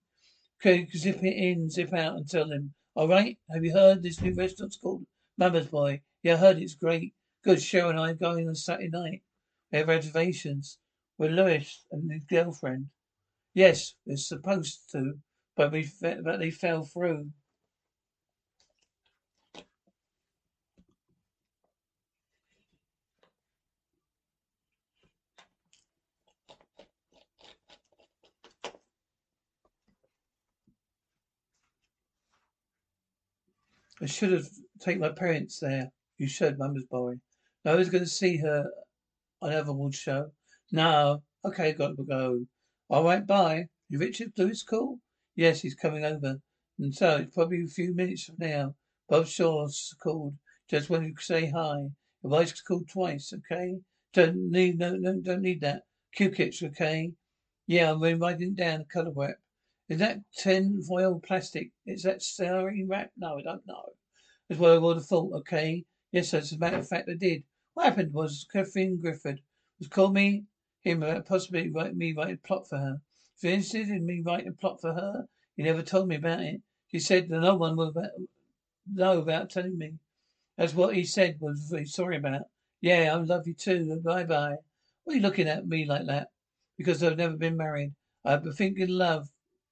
Okay, 0.59 0.88
zip 0.95 1.23
it 1.23 1.35
in, 1.35 1.69
zip 1.69 1.93
out, 1.93 2.15
and 2.15 2.29
tell 2.29 2.47
them. 2.47 2.73
All 2.95 3.07
right. 3.07 3.38
Have 3.53 3.63
you 3.63 3.73
heard 3.73 4.03
this 4.03 4.21
new 4.21 4.33
restaurant's 4.33 4.77
called 4.77 5.05
Mama's 5.38 5.67
Boy? 5.67 6.01
Yeah, 6.23 6.33
I 6.33 6.38
heard 6.38 6.57
it's 6.59 6.75
great. 6.75 7.13
Good. 7.43 7.59
Cheryl 7.59 7.91
and 7.91 8.00
I 8.00 8.11
are 8.11 8.15
going 8.15 8.47
on 8.47 8.55
Saturday 8.55 8.89
night. 8.89 9.21
We 9.71 9.79
have 9.79 9.88
reservations. 9.88 10.77
With 11.17 11.31
Lewis 11.31 11.85
and 11.91 12.11
his 12.11 12.23
girlfriend. 12.23 12.88
Yes, 13.53 13.93
we're 14.07 14.17
supposed 14.17 14.89
to, 14.93 15.19
but 15.55 15.71
we 15.71 15.88
but 16.01 16.39
they 16.39 16.50
fell 16.50 16.83
through. 16.83 17.29
I 34.01 34.08
should 34.08 34.31
have 34.31 34.48
taken 34.79 35.01
my 35.01 35.10
parents 35.10 35.60
there. 35.60 35.91
You 36.17 36.27
should, 36.27 36.58
Mama's 36.58 36.86
boy. 36.86 37.15
No, 37.63 37.74
I 37.74 37.75
was 37.75 37.89
going 37.89 38.03
to 38.03 38.10
see 38.10 38.38
her 38.38 38.65
on 39.41 39.51
Everwood 39.51 39.93
show. 39.93 40.31
No. 40.72 41.22
Okay, 41.46 41.74
got 41.74 41.98
to 41.98 42.03
go. 42.03 42.46
All 42.89 43.03
right, 43.03 43.25
bye. 43.25 43.65
You 43.89 44.00
Richard 44.00 44.34
Lewis 44.38 44.63
call? 44.63 45.00
Yes, 45.36 45.62
he's 45.62 45.75
coming 45.75 46.03
over. 46.03 46.38
And 46.79 46.96
so 46.96 47.17
it's 47.17 47.36
probably 47.36 47.63
a 47.63 47.67
few 47.67 47.93
minutes 47.93 48.24
from 48.24 48.36
now. 48.39 48.75
Bob 49.08 49.27
Shaw's 49.27 49.96
called. 50.01 50.36
Just 50.67 50.89
when 50.89 51.03
you 51.03 51.13
say 51.20 51.51
hi. 51.51 51.89
Your 52.24 52.31
wife's 52.31 52.62
called 52.62 52.88
twice, 52.88 53.34
okay? 53.34 53.75
Don't 54.13 54.50
need 54.51 54.79
no 54.79 54.96
no 54.96 55.20
don't 55.20 55.41
need 55.41 55.62
that. 55.62 55.84
Q-kits, 56.13 56.63
okay? 56.63 57.12
Yeah, 57.67 57.91
I'm 57.91 58.20
writing 58.20 58.55
down 58.55 58.79
the 58.79 58.86
colour 58.86 59.12
wrap. 59.15 59.36
Is 59.91 60.00
that 60.00 60.21
tin 60.38 60.81
foil 60.81 61.19
plastic? 61.19 61.74
Is 61.86 62.03
that 62.03 62.21
styrene 62.21 62.88
wrap? 62.88 63.12
No, 63.17 63.38
I 63.38 63.41
don't 63.41 63.67
know. 63.67 63.89
That's 64.48 64.57
what 64.57 64.71
I 64.71 64.77
would 64.77 64.95
have 64.95 65.05
thought, 65.05 65.33
okay? 65.39 65.83
Yes, 66.13 66.33
as 66.33 66.53
a 66.53 66.57
matter 66.57 66.77
of 66.77 66.88
fact 66.88 67.10
I 67.10 67.15
did. 67.15 67.43
What 67.74 67.88
happened 67.88 68.13
was 68.13 68.48
Catherine 68.53 69.01
Griffin 69.01 69.41
was 69.79 69.89
called 69.89 70.13
me 70.13 70.45
him 70.79 71.03
about 71.03 71.25
possibly 71.25 71.69
write 71.69 71.98
me 71.98 72.13
write 72.13 72.36
a 72.36 72.38
plot 72.38 72.69
for 72.69 72.77
her. 72.77 73.01
If 73.36 73.43
you're 73.43 73.51
interested 73.51 73.89
in 73.89 74.05
me 74.05 74.21
writing 74.21 74.48
a 74.48 74.53
plot 74.53 74.79
for 74.79 74.93
her, 74.93 75.27
he 75.57 75.63
never 75.63 75.81
told 75.81 76.07
me 76.07 76.15
about 76.15 76.39
it. 76.39 76.62
He 76.88 77.00
said 77.00 77.27
that 77.27 77.41
no 77.41 77.57
one 77.57 77.75
will 77.75 77.93
know 78.88 79.19
about 79.19 79.50
telling 79.50 79.77
me. 79.77 79.95
That's 80.57 80.74
what 80.74 80.95
he 80.95 81.03
said 81.03 81.41
was 81.41 81.67
very 81.69 81.86
sorry 81.86 82.15
about. 82.15 82.43
Yeah, 82.79 83.13
I 83.13 83.17
love 83.17 83.45
you 83.45 83.55
too. 83.55 84.00
Bye 84.00 84.24
bye. 84.24 84.55
What 85.03 85.13
are 85.13 85.17
you 85.17 85.21
looking 85.21 85.50
at 85.50 85.67
me 85.67 85.83
like 85.83 86.05
that? 86.05 86.29
Because 86.77 87.03
I've 87.03 87.17
never 87.17 87.36
been 87.36 87.57
married. 87.57 87.91
I've 88.24 88.45
been 88.45 88.53
thinking 88.53 88.88
love. 88.88 89.27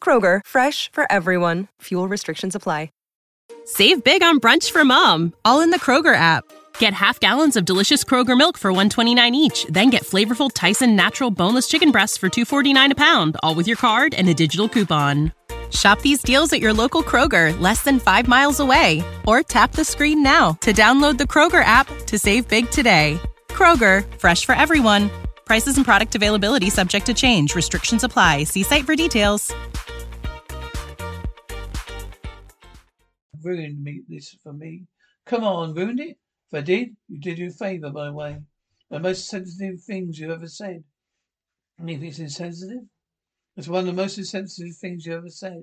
Kroger, 0.00 0.40
fresh 0.46 0.88
for 0.92 1.10
everyone. 1.10 1.66
Fuel 1.80 2.06
restrictions 2.06 2.54
apply. 2.54 2.90
Save 3.68 4.04
big 4.04 4.22
on 4.22 4.38
brunch 4.38 4.70
for 4.70 4.84
mom, 4.84 5.34
all 5.44 5.60
in 5.60 5.70
the 5.70 5.80
Kroger 5.80 6.14
app. 6.14 6.44
Get 6.78 6.94
half 6.94 7.18
gallons 7.18 7.56
of 7.56 7.64
delicious 7.64 8.04
Kroger 8.04 8.38
milk 8.38 8.56
for 8.56 8.70
129 8.70 9.34
each, 9.34 9.66
then 9.68 9.90
get 9.90 10.04
flavorful 10.04 10.52
Tyson 10.54 10.94
natural 10.94 11.32
boneless 11.32 11.66
chicken 11.66 11.90
breasts 11.90 12.16
for 12.16 12.28
249 12.28 12.92
a 12.92 12.94
pound, 12.94 13.36
all 13.42 13.56
with 13.56 13.66
your 13.66 13.76
card 13.76 14.14
and 14.14 14.28
a 14.28 14.34
digital 14.34 14.68
coupon. 14.68 15.32
Shop 15.72 16.00
these 16.00 16.22
deals 16.22 16.52
at 16.52 16.60
your 16.60 16.72
local 16.72 17.02
Kroger, 17.02 17.58
less 17.58 17.82
than 17.82 17.98
5 17.98 18.28
miles 18.28 18.60
away, 18.60 19.02
or 19.26 19.42
tap 19.42 19.72
the 19.72 19.84
screen 19.84 20.22
now 20.22 20.52
to 20.60 20.72
download 20.72 21.18
the 21.18 21.24
Kroger 21.24 21.64
app 21.64 21.88
to 22.06 22.16
save 22.16 22.46
big 22.46 22.70
today. 22.70 23.18
Kroger, 23.48 24.04
fresh 24.20 24.44
for 24.44 24.54
everyone. 24.54 25.10
Prices 25.46 25.76
and 25.76 25.86
product 25.86 26.16
availability 26.16 26.70
subject 26.70 27.06
to 27.06 27.14
change. 27.14 27.54
Restrictions 27.54 28.02
apply. 28.02 28.44
See 28.44 28.64
site 28.64 28.84
for 28.84 28.96
details. 28.96 29.52
ruined 33.46 33.82
me 33.82 34.02
this 34.08 34.36
for 34.42 34.52
me. 34.52 34.86
Come 35.24 35.44
on, 35.44 35.72
ruined 35.72 36.00
it? 36.00 36.18
If 36.50 36.58
I 36.58 36.60
did, 36.62 36.96
you 37.08 37.20
did 37.20 37.38
you 37.38 37.48
a 37.48 37.50
favour, 37.50 37.90
by 37.90 38.06
the 38.06 38.12
way. 38.12 38.38
The 38.90 38.98
most 38.98 39.28
sensitive 39.28 39.80
things 39.80 40.18
you 40.18 40.32
ever 40.32 40.48
said. 40.48 40.82
Anything's 41.80 42.18
insensitive? 42.18 42.84
It's 43.56 43.68
one 43.68 43.80
of 43.80 43.86
the 43.86 44.02
most 44.02 44.18
insensitive 44.18 44.76
things 44.76 45.06
you 45.06 45.14
ever 45.14 45.28
said. 45.28 45.62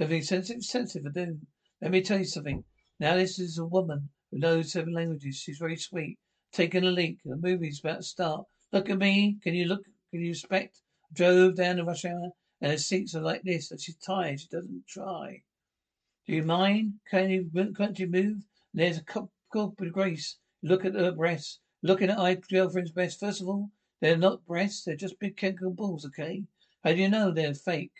Everything 0.00 0.24
sensitive, 0.24 0.64
sensitive, 0.64 1.06
I 1.06 1.24
do. 1.24 1.38
Let 1.80 1.92
me 1.92 2.02
tell 2.02 2.18
you 2.18 2.24
something. 2.24 2.64
Now 2.98 3.14
this 3.14 3.38
is 3.38 3.58
a 3.58 3.64
woman 3.64 4.10
who 4.30 4.38
knows 4.38 4.72
seven 4.72 4.92
languages. 4.92 5.36
She's 5.36 5.58
very 5.58 5.76
sweet. 5.76 6.18
Taking 6.52 6.84
a 6.84 6.90
leak. 6.90 7.18
The 7.24 7.36
movie's 7.36 7.80
about 7.80 7.98
to 7.98 8.02
start. 8.02 8.44
Look 8.72 8.88
at 8.90 8.98
me. 8.98 9.38
Can 9.42 9.54
you 9.54 9.66
look? 9.66 9.84
Can 10.10 10.20
you 10.20 10.28
respect? 10.28 10.80
Drove 11.12 11.56
down 11.56 11.76
the 11.76 11.84
rush 11.84 12.04
hour 12.04 12.30
and 12.60 12.72
her 12.72 12.78
seats 12.78 13.14
are 13.14 13.20
like 13.20 13.42
this. 13.42 13.70
And 13.70 13.80
she's 13.80 13.96
tired. 13.96 14.40
She 14.40 14.48
doesn't 14.48 14.86
try. 14.86 15.42
Do 16.26 16.34
you 16.34 16.42
mind? 16.42 17.00
Can 17.10 17.30
you, 17.30 17.50
can't 17.76 17.98
you 17.98 18.06
move? 18.06 18.44
There's 18.74 18.98
a 18.98 19.02
couple 19.02 19.32
of 19.54 19.92
grace. 19.92 20.36
Look 20.62 20.84
at 20.84 20.94
her 20.94 21.12
breasts. 21.12 21.58
Looking 21.82 22.10
at 22.10 22.18
my 22.18 22.34
girlfriend's 22.34 22.92
breasts. 22.92 23.18
First 23.18 23.40
of 23.40 23.48
all, 23.48 23.70
they're 24.00 24.16
not 24.16 24.46
breasts. 24.46 24.84
They're 24.84 24.96
just 24.96 25.18
big 25.18 25.36
chemical 25.36 25.70
balls, 25.70 26.04
okay? 26.06 26.44
How 26.84 26.92
do 26.92 26.98
you 26.98 27.08
know 27.08 27.30
they're 27.30 27.54
fake? 27.54 27.92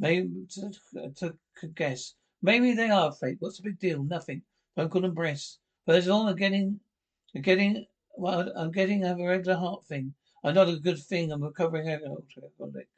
Maybe 0.00 0.46
to, 0.50 0.72
to, 1.16 1.34
to 1.60 1.66
guess. 1.68 2.14
Maybe 2.42 2.74
they 2.74 2.90
are 2.90 3.12
fake. 3.12 3.36
What's 3.40 3.58
the 3.58 3.62
big 3.62 3.78
deal? 3.78 4.02
Nothing. 4.02 4.42
Don't 4.76 4.90
call 4.90 5.02
them 5.02 5.14
breasts. 5.14 5.58
But 5.84 5.96
as 5.96 6.06
long 6.06 6.28
as 6.28 6.34
getting, 6.34 6.80
getting, 7.40 7.86
well, 8.16 8.52
I'm 8.56 8.70
getting 8.70 9.04
a 9.04 9.16
regular 9.16 9.56
heart 9.56 9.84
thing. 9.84 10.14
I'm 10.42 10.54
not 10.54 10.68
a 10.68 10.76
good 10.76 10.98
thing. 10.98 11.32
I'm 11.32 11.42
recovering 11.42 11.88
alcoholic. 11.88 12.88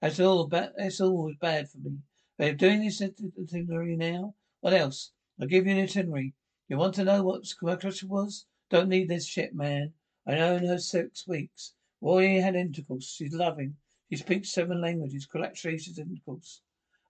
That's 0.00 0.20
all 0.20 0.46
bad. 0.46 0.72
That's 0.76 1.00
always 1.00 1.36
bad 1.36 1.68
for 1.68 1.78
me. 1.78 1.98
They're 2.38 2.54
doing 2.54 2.84
this 2.84 3.00
itinerary 3.00 3.96
now. 3.96 4.34
What 4.60 4.74
else? 4.74 5.12
I'll 5.40 5.46
give 5.46 5.66
you 5.66 5.72
an 5.72 5.84
itinerary. 5.84 6.34
You 6.68 6.76
want 6.76 6.94
to 6.96 7.04
know 7.04 7.22
what 7.22 7.48
her 7.62 7.76
question 7.76 8.08
was? 8.08 8.46
Don't 8.68 8.88
need 8.88 9.08
this 9.08 9.26
shit, 9.26 9.54
man. 9.54 9.92
I 10.26 10.34
know 10.34 10.58
her 10.58 10.78
six 10.78 11.26
weeks. 11.26 11.74
Roy 12.00 12.40
had 12.40 12.56
intercourse. 12.56 13.08
She's 13.08 13.32
loving. 13.32 13.76
She 14.10 14.16
speaks 14.16 14.52
seven 14.52 14.80
languages. 14.80 15.26
Congratulations, 15.26 15.98
intercourse. 15.98 16.60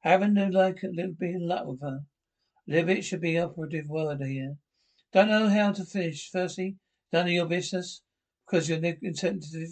Having 0.00 0.34
to 0.36 0.48
like 0.48 0.82
a 0.82 0.88
little 0.88 1.12
bit 1.12 1.36
of 1.36 1.42
luck 1.42 1.66
with 1.66 1.80
her. 1.80 2.04
A 2.68 2.70
little 2.70 2.86
bit 2.86 3.04
should 3.04 3.20
be 3.20 3.38
operative 3.38 3.88
word 3.88 4.22
here. 4.22 4.56
Don't 5.12 5.28
know 5.28 5.48
how 5.48 5.72
to 5.72 5.84
finish. 5.84 6.30
Firstly, 6.30 6.76
none 7.12 7.26
of 7.26 7.32
your 7.32 7.46
business 7.46 8.02
because 8.46 8.68
you're 8.68 8.84
insensitive. 9.02 9.70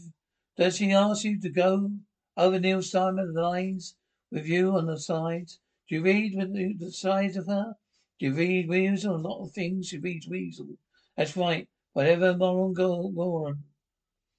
Does 0.56 0.76
she 0.76 0.92
ask 0.92 1.24
you 1.24 1.40
to 1.40 1.50
go 1.50 1.90
over 2.36 2.58
Neil 2.58 2.82
Simon 2.82 3.34
lines? 3.34 3.96
with 4.34 4.46
you 4.46 4.76
on 4.76 4.86
the 4.86 4.98
sides. 4.98 5.60
Do 5.88 5.94
you 5.94 6.02
read 6.02 6.34
with 6.34 6.52
the, 6.52 6.90
sides 6.90 7.36
of 7.36 7.46
her? 7.46 7.76
Do 8.18 8.26
you 8.26 8.34
read 8.34 8.68
Wiesel? 8.68 9.14
A 9.14 9.28
lot 9.28 9.44
of 9.44 9.52
things. 9.52 9.88
She 9.88 9.98
reads 9.98 10.28
Wiesel. 10.28 10.76
That's 11.16 11.36
right. 11.36 11.68
Whatever 11.92 12.36
Moran 12.36 12.72
go 12.72 13.06
Warren. 13.06 13.62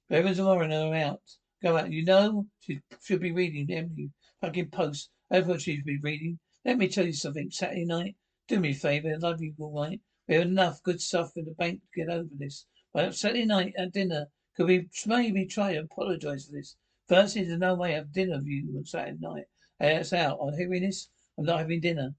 Whatever's 0.08 0.40
Warren 0.40 0.72
are 0.72 0.94
out. 0.94 1.22
Go 1.62 1.78
out. 1.78 1.90
You 1.90 2.04
know 2.04 2.46
she 2.60 2.80
should 3.02 3.20
be 3.20 3.32
reading 3.32 3.74
Emily 3.74 4.10
fucking 4.42 4.68
post. 4.68 5.08
That's 5.30 5.46
what 5.46 5.62
she'd 5.62 5.84
be 5.84 5.98
reading. 6.02 6.38
Let 6.64 6.76
me 6.76 6.88
tell 6.88 7.06
you 7.06 7.14
something. 7.14 7.50
Saturday 7.50 7.86
night, 7.86 8.16
do 8.48 8.60
me 8.60 8.70
a 8.70 8.74
favour. 8.74 9.14
I 9.14 9.16
love 9.16 9.40
you 9.40 9.54
all 9.58 9.72
right. 9.80 10.00
We 10.28 10.34
have 10.34 10.44
enough 10.44 10.82
good 10.82 11.00
stuff 11.00 11.32
in 11.36 11.46
the 11.46 11.52
bank 11.52 11.80
to 11.80 12.00
get 12.00 12.12
over 12.12 12.28
this. 12.36 12.66
But 12.96 13.14
Saturday 13.14 13.44
night 13.44 13.74
at 13.76 13.92
dinner, 13.92 14.28
could 14.56 14.68
we 14.68 14.88
maybe 15.04 15.44
try 15.44 15.74
to 15.74 15.80
apologise 15.80 16.46
for 16.46 16.52
this? 16.52 16.76
Firstly, 17.06 17.44
there's 17.44 17.58
no 17.58 17.74
way 17.74 17.92
have 17.92 18.10
dinner 18.10 18.38
with 18.38 18.46
you 18.46 18.74
on 18.74 18.86
Saturday 18.86 19.18
night. 19.20 19.44
It's 19.78 20.14
out. 20.14 20.38
Hearing 20.56 20.82
this. 20.82 21.10
I'm 21.36 21.44
not 21.44 21.58
having 21.58 21.82
dinner. 21.82 22.14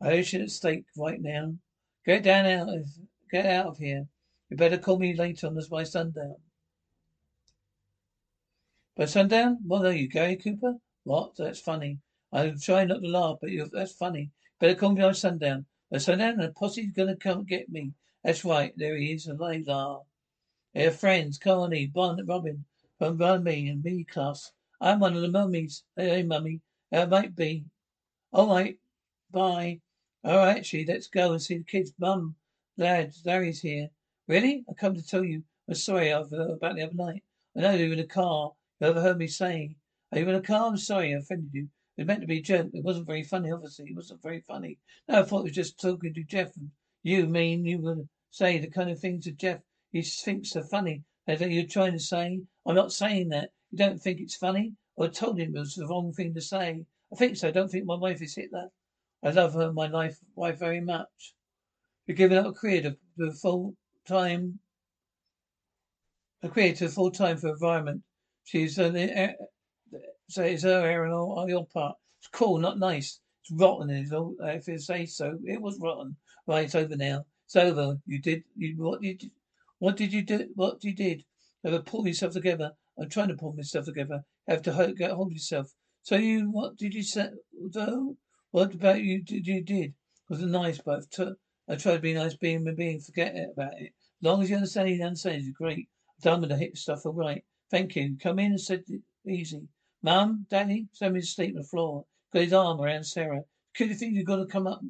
I 0.00 0.12
owe 0.12 0.22
you 0.22 0.40
at 0.40 0.50
stake 0.50 0.86
right 0.96 1.20
now. 1.20 1.56
Get 2.06 2.22
down 2.22 2.46
out 2.46 2.70
of 2.70 2.86
get 3.30 3.44
out 3.44 3.66
of 3.66 3.76
here. 3.76 4.06
You 4.48 4.56
better 4.56 4.78
call 4.78 4.98
me 4.98 5.14
later 5.14 5.48
on 5.48 5.54
this 5.54 5.68
by 5.68 5.84
sundown. 5.84 6.36
By 8.96 9.04
sundown? 9.04 9.58
What 9.66 9.84
are 9.84 9.92
you, 9.92 10.08
Gary 10.08 10.36
Cooper? 10.36 10.76
What? 11.04 11.36
That's 11.36 11.60
funny. 11.60 11.98
I'm 12.32 12.58
trying 12.58 12.88
not 12.88 13.02
to 13.02 13.06
laugh, 13.06 13.36
but 13.38 13.50
you're, 13.50 13.68
that's 13.70 13.92
funny. 13.92 14.30
Better 14.58 14.76
call 14.76 14.92
me 14.92 15.02
by 15.02 15.12
sundown. 15.12 15.66
By 15.90 15.98
sundown, 15.98 16.38
the 16.38 16.54
posse's 16.56 16.90
gonna 16.92 17.16
come 17.16 17.44
get 17.44 17.68
me. 17.68 17.92
That's 18.24 18.46
right. 18.46 18.72
There 18.78 18.96
he 18.96 19.12
is. 19.12 19.26
And 19.26 19.38
they 19.38 19.62
are. 20.74 20.80
They're 20.80 20.90
friends. 20.90 21.38
Carney, 21.38 21.86
Bon, 21.86 22.24
Robin, 22.26 22.64
from 22.98 23.18
Mummy 23.18 23.68
and 23.68 23.82
me 23.82 24.04
class. 24.04 24.52
I'm 24.80 25.00
one 25.00 25.14
of 25.14 25.22
the 25.22 25.30
mummies. 25.30 25.84
Hey, 25.96 26.22
mummy. 26.22 26.60
That 26.90 27.08
might 27.08 27.36
be. 27.36 27.66
All 28.32 28.48
right. 28.48 28.78
Bye. 29.30 29.80
All 30.24 30.36
right, 30.36 30.56
actually, 30.56 30.84
let's 30.86 31.08
go 31.08 31.32
and 31.32 31.42
see 31.42 31.58
the 31.58 31.64
kids. 31.64 31.92
Mum, 31.98 32.36
lads, 32.76 33.22
Larry's 33.24 33.60
here. 33.60 33.88
Really? 34.28 34.64
I 34.68 34.74
come 34.74 34.94
to 34.94 35.06
tell 35.06 35.24
you. 35.24 35.42
I'm 35.68 35.74
sorry 35.74 36.10
about 36.10 36.30
the 36.30 36.58
other 36.60 36.94
night. 36.94 37.22
I 37.56 37.60
know 37.60 37.72
you 37.72 37.88
were 37.88 37.94
in 37.94 38.00
a 38.00 38.06
car. 38.06 38.52
You 38.80 38.88
overheard 38.88 39.18
me 39.18 39.26
saying. 39.26 39.76
Are 40.12 40.18
you 40.18 40.28
in 40.28 40.34
a 40.34 40.40
car? 40.40 40.68
I'm 40.68 40.76
sorry 40.76 41.14
I 41.14 41.18
offended 41.18 41.50
you. 41.52 41.68
It 41.96 42.06
meant 42.06 42.20
to 42.20 42.26
be 42.26 42.38
a 42.38 42.42
joke. 42.42 42.70
It 42.72 42.84
wasn't 42.84 43.06
very 43.06 43.22
funny, 43.22 43.50
obviously. 43.52 43.86
It 43.90 43.96
wasn't 43.96 44.22
very 44.22 44.40
funny. 44.40 44.78
No, 45.08 45.20
I 45.20 45.22
thought 45.22 45.40
it 45.40 45.44
was 45.44 45.52
just 45.52 45.80
talking 45.80 46.14
to 46.14 46.24
Jeff. 46.24 46.56
And 46.56 46.70
you 47.02 47.26
mean 47.26 47.64
you 47.64 47.78
would 47.78 48.08
say 48.30 48.58
the 48.58 48.70
kind 48.70 48.90
of 48.90 48.98
things 48.98 49.24
to 49.24 49.32
Jeff 49.32 49.60
he 49.92 50.02
thinks 50.02 50.56
are 50.56 50.64
funny. 50.64 51.04
That 51.26 51.40
you're 51.50 51.66
trying 51.66 51.92
to 51.92 52.00
say. 52.00 52.40
I'm 52.66 52.74
not 52.74 52.92
saying 52.92 53.28
that. 53.28 53.50
You 53.70 53.78
don't 53.78 54.02
think 54.02 54.20
it's 54.20 54.36
funny? 54.36 54.72
I 54.98 55.06
told 55.06 55.38
him 55.38 55.54
it 55.54 55.58
was 55.60 55.74
the 55.74 55.86
wrong 55.86 56.12
thing 56.12 56.34
to 56.34 56.40
say. 56.40 56.84
I 57.12 57.16
think 57.16 57.36
so. 57.36 57.48
I 57.48 57.52
don't 57.52 57.70
think 57.70 57.84
my 57.84 57.96
wife 57.96 58.20
is 58.20 58.34
Hitler. 58.34 58.68
I 59.22 59.30
love 59.30 59.54
her, 59.54 59.72
my 59.72 59.86
life, 59.86 60.18
wife 60.34 60.58
very 60.58 60.80
much. 60.80 61.34
You're 62.06 62.16
giving 62.16 62.38
up 62.38 62.46
a 62.46 62.52
career 62.52 62.82
to, 62.82 62.96
to 63.18 63.32
full 63.32 63.76
time, 64.06 64.58
a 66.42 66.48
career 66.48 66.74
to 66.74 66.88
full 66.88 67.12
time 67.12 67.36
for 67.36 67.50
environment. 67.50 68.02
She's 68.44 68.78
an, 68.78 68.96
so 70.28 70.42
it's 70.42 70.64
her 70.64 70.84
error 70.84 71.08
on 71.08 71.48
your 71.48 71.66
part. 71.66 71.96
It's 72.18 72.28
cool, 72.28 72.58
not 72.58 72.78
nice. 72.78 73.20
It's 73.42 73.52
rotten. 73.60 74.08
All, 74.12 74.34
if 74.40 74.66
you 74.66 74.78
say 74.78 75.06
so, 75.06 75.38
it 75.44 75.60
was 75.60 75.78
rotten. 75.80 76.16
Right, 76.46 76.64
it's 76.64 76.74
over 76.74 76.96
now. 76.96 77.24
It's 77.46 77.56
over. 77.56 77.98
You 78.06 78.20
did. 78.20 78.42
You 78.56 78.74
what 78.78 79.02
did? 79.02 79.22
You, 79.22 79.30
what 79.82 79.96
did 79.96 80.12
you 80.12 80.22
do? 80.22 80.48
What 80.54 80.84
you 80.84 80.94
did? 80.94 81.24
You 81.64 81.72
have 81.72 81.84
to 81.84 81.90
pull 81.90 82.06
yourself 82.06 82.34
together. 82.34 82.70
I'm 82.96 83.08
trying 83.08 83.26
to 83.28 83.34
pull 83.34 83.52
myself 83.52 83.86
together. 83.86 84.22
You 84.46 84.54
have 84.54 84.62
to 84.62 84.94
get 84.96 85.10
hold 85.10 85.26
of 85.26 85.32
yourself. 85.32 85.72
So 86.04 86.14
you, 86.14 86.52
what 86.52 86.76
did 86.76 86.94
you 86.94 87.02
say? 87.02 87.30
Though, 87.72 88.16
what 88.52 88.74
about 88.74 89.02
you? 89.02 89.24
Did 89.24 89.44
you 89.44 89.60
did? 89.60 89.86
It 89.90 89.94
was 90.28 90.40
nice, 90.42 90.78
but 90.78 91.02
I 91.68 91.74
tried 91.74 91.94
to 91.94 91.98
be 91.98 92.14
nice, 92.14 92.36
being 92.36 92.64
being. 92.76 93.00
Forget 93.00 93.34
it 93.34 93.48
about 93.54 93.72
it. 93.80 93.92
As 94.20 94.22
long 94.22 94.40
as 94.40 94.50
you 94.50 94.54
understand, 94.54 94.88
you 94.88 95.02
understand. 95.02 95.42
It's 95.42 95.58
great. 95.58 95.88
I'm 96.18 96.22
done 96.22 96.40
with 96.42 96.50
the 96.50 96.58
hip 96.58 96.76
stuff. 96.76 97.04
All 97.04 97.12
right. 97.12 97.42
Thank 97.68 97.96
you. 97.96 98.16
Come 98.22 98.38
in 98.38 98.52
and 98.52 98.60
sit 98.60 98.88
easy. 99.26 99.66
Mum, 100.00 100.46
Daddy, 100.48 100.86
send 100.92 101.14
me 101.14 101.22
to 101.22 101.26
sleep 101.26 101.56
on 101.56 101.62
the 101.62 101.66
floor. 101.66 102.04
Got 102.32 102.42
his 102.42 102.52
arm 102.52 102.80
around 102.80 103.02
Sarah. 103.02 103.42
Could 103.74 103.88
you 103.88 103.96
think 103.96 104.14
you've 104.14 104.26
got 104.26 104.36
to 104.36 104.46
come 104.46 104.68
up 104.68 104.80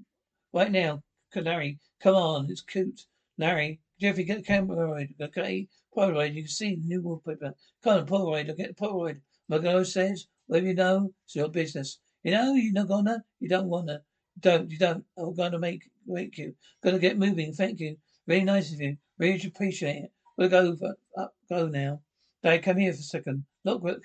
right 0.53 0.71
now? 0.71 1.03
Larry, 1.35 1.79
come 2.03 2.15
on, 2.15 2.51
it's 2.51 2.61
cute. 2.61 3.07
Larry, 3.39 3.81
Jeffy, 4.02 4.25
get 4.25 4.38
the 4.38 4.42
camera 4.42 5.06
okay? 5.21 5.68
Polaroid, 5.97 6.35
you 6.35 6.42
can 6.42 6.49
see 6.49 6.75
the 6.75 6.88
new 6.88 7.02
wallpaper. 7.02 7.54
Come 7.85 8.00
on, 8.00 8.06
Polaroid, 8.09 8.47
get 8.56 8.76
the 8.76 8.85
Polaroid. 8.85 9.21
Margot 9.49 9.85
says, 9.85 10.26
whatever 10.49 10.66
you 10.66 10.75
know, 10.75 11.14
it's 11.25 11.37
your 11.37 11.49
business. 11.49 12.00
You 12.25 12.32
know, 12.32 12.52
you're 12.54 12.73
not 12.73 12.88
gonna, 12.88 13.23
you 13.38 13.49
don't 13.49 13.68
wanna. 13.68 14.02
Don't, 14.40 14.68
you 14.73 14.76
don't. 14.76 15.04
I'm 15.16 15.35
gonna 15.35 15.61
make, 15.61 15.88
make 16.04 16.37
you. 16.37 16.52
Gonna 16.82 16.99
get 16.99 17.16
moving, 17.16 17.52
thank 17.52 17.78
you. 17.78 17.97
Really 18.26 18.42
nice 18.42 18.73
of 18.73 18.80
you. 18.80 18.97
Really 19.18 19.40
appreciate 19.47 20.02
it. 20.02 20.12
We'll 20.37 20.49
go 20.49 20.73
over, 20.73 20.97
up, 21.16 21.37
go 21.49 21.68
now. 21.68 22.00
Dad, 22.42 22.64
come 22.64 22.78
here 22.78 22.92
for 22.92 22.99
a 22.99 23.02
second. 23.02 23.44
Look, 23.62 23.85
look, 23.85 24.04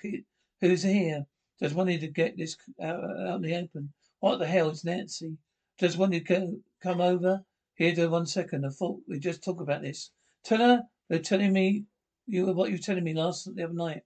who's 0.60 0.84
here? 0.84 1.26
Just 1.60 1.74
wanted 1.74 2.02
to 2.02 2.06
get 2.06 2.36
this 2.36 2.56
out, 2.80 3.02
out 3.02 3.36
in 3.36 3.42
the 3.42 3.56
open. 3.56 3.92
What 4.20 4.38
the 4.38 4.46
hell 4.46 4.70
is 4.70 4.84
Nancy? 4.84 5.38
Just 5.76 5.98
wanted 5.98 6.24
to 6.24 6.60
come 6.80 7.00
over 7.00 7.44
here 7.78 7.94
to 7.94 8.08
one 8.08 8.26
second. 8.26 8.66
I 8.66 8.70
thought 8.70 9.00
we'd 9.08 9.22
just 9.22 9.42
talk 9.42 9.60
about 9.60 9.82
this. 9.82 10.10
Tell 10.44 10.58
her 10.58 10.82
they're 11.08 11.20
telling 11.20 11.52
me 11.52 11.84
you 12.26 12.44
what 12.46 12.70
you 12.70 12.74
were 12.74 12.82
telling 12.82 13.04
me 13.04 13.14
last 13.14 13.48
the 13.54 13.64
other 13.64 13.72
night. 13.72 14.02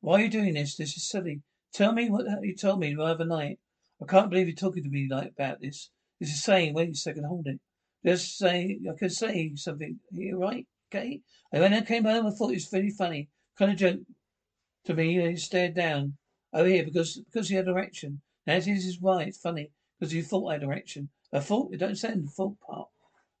Why 0.00 0.14
are 0.14 0.24
you 0.24 0.30
doing 0.30 0.54
this? 0.54 0.76
This 0.76 0.96
is 0.96 1.08
silly. 1.08 1.42
Tell 1.72 1.92
me 1.92 2.08
what 2.08 2.26
you 2.42 2.54
told 2.56 2.78
me 2.78 2.94
the 2.94 3.02
other 3.02 3.26
night. 3.26 3.58
I 4.00 4.06
can't 4.06 4.30
believe 4.30 4.46
you're 4.46 4.54
talking 4.54 4.84
to 4.84 4.88
me 4.88 5.08
like 5.10 5.32
about 5.32 5.60
this. 5.60 5.90
This 6.20 6.30
is 6.30 6.42
saying, 6.42 6.74
wait 6.74 6.90
a 6.90 6.94
second, 6.94 7.24
hold 7.24 7.48
it. 7.48 7.60
Just 8.06 8.38
say, 8.38 8.78
I 8.88 8.96
can 8.96 9.10
say 9.10 9.52
something 9.56 9.98
here, 10.12 10.38
right? 10.38 10.66
Okay? 10.88 11.20
And 11.52 11.62
when 11.62 11.74
I 11.74 11.80
came 11.80 12.04
home, 12.04 12.26
I 12.26 12.30
thought 12.30 12.50
it 12.50 12.54
was 12.54 12.68
very 12.68 12.90
funny. 12.90 13.28
Kind 13.58 13.72
of 13.72 13.76
joke 13.76 14.00
to 14.84 14.94
me, 14.94 15.18
and 15.18 15.30
he 15.30 15.36
stared 15.36 15.74
down. 15.74 16.16
over 16.52 16.68
here, 16.68 16.84
because 16.84 17.20
because 17.26 17.48
he 17.48 17.56
had 17.56 17.66
erection. 17.66 18.20
This 18.46 18.66
is 18.68 19.00
why 19.00 19.24
it's 19.24 19.40
funny, 19.40 19.72
because 19.98 20.14
you 20.14 20.22
thought 20.22 20.48
I 20.48 20.52
had 20.54 20.62
erection. 20.62 21.10
I 21.32 21.40
thought, 21.40 21.72
you 21.72 21.78
don't 21.78 21.96
say 21.96 22.14
the 22.14 22.28
thought 22.28 22.58
part. 22.60 22.88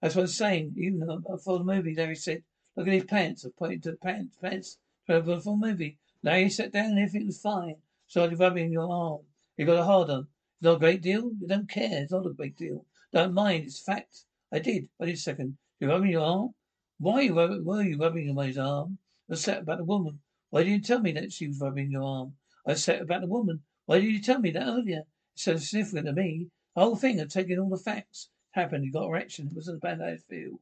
That's 0.00 0.14
what 0.14 0.22
I 0.22 0.24
was 0.24 0.36
saying. 0.36 0.74
Even 0.76 1.00
before 1.28 1.58
the 1.58 1.64
movie, 1.64 1.94
Larry 1.94 2.14
said, 2.14 2.42
look 2.76 2.86
at 2.86 2.92
his 2.92 3.04
pants. 3.04 3.44
I 3.44 3.50
pointed 3.58 3.82
to 3.82 3.90
the 3.92 3.96
pants, 3.96 4.36
pants 4.40 4.78
for 5.04 5.20
the 5.20 5.40
full 5.40 5.56
movie. 5.56 5.98
Larry 6.22 6.50
sat 6.50 6.72
down 6.72 6.90
and 6.90 6.98
everything 6.98 7.26
was 7.26 7.40
fine. 7.40 7.76
Started 8.06 8.38
rubbing 8.38 8.72
your 8.72 8.90
arm. 8.90 9.22
You 9.56 9.66
got 9.66 9.80
a 9.80 9.84
hard 9.84 10.10
on. 10.10 10.20
It's 10.20 10.62
not 10.62 10.76
a 10.76 10.78
great 10.78 11.02
deal? 11.02 11.32
You 11.40 11.48
don't 11.48 11.68
care. 11.68 12.02
It's 12.02 12.12
not 12.12 12.26
a 12.26 12.30
big 12.30 12.56
deal. 12.56 12.84
Don't 13.12 13.34
mind. 13.34 13.64
It's 13.64 13.80
fact. 13.80 14.24
I 14.52 14.60
did. 14.60 14.88
Wait 14.98 15.14
a 15.14 15.16
second. 15.16 15.58
You're 15.80 15.90
rubbing 15.90 16.10
your 16.10 16.24
arm? 16.24 16.54
Why 16.98 17.22
you 17.22 17.36
rubbing, 17.36 17.64
were 17.64 17.82
you 17.82 17.98
rubbing 17.98 18.34
my 18.34 18.52
arm? 18.54 18.98
I 19.30 19.34
said 19.34 19.62
about 19.62 19.78
the 19.78 19.84
woman. 19.84 20.20
Why 20.50 20.62
didn't 20.62 20.74
you 20.74 20.82
tell 20.82 21.00
me 21.00 21.12
that 21.12 21.32
she 21.32 21.46
was 21.46 21.60
rubbing 21.60 21.90
your 21.90 22.02
arm? 22.02 22.34
I 22.66 22.74
said 22.74 23.02
about 23.02 23.20
the 23.20 23.26
woman. 23.26 23.62
Why 23.86 24.00
did 24.00 24.12
you 24.12 24.22
tell 24.22 24.40
me 24.40 24.50
that 24.52 24.66
earlier? 24.66 25.02
It's 25.34 25.44
so 25.44 25.56
significant 25.56 26.06
to 26.06 26.12
me. 26.12 26.48
The 26.74 26.82
whole 26.82 26.96
thing 26.96 27.18
had 27.18 27.30
taken 27.30 27.58
all 27.58 27.68
the 27.68 27.76
facts. 27.76 28.30
Happened. 28.52 28.84
He 28.84 28.90
got 28.90 29.06
erection. 29.06 29.48
It 29.48 29.54
wasn't 29.54 29.76
as 29.76 29.80
bad 29.80 30.00
as 30.00 30.20
I 30.20 30.34
feel. 30.34 30.60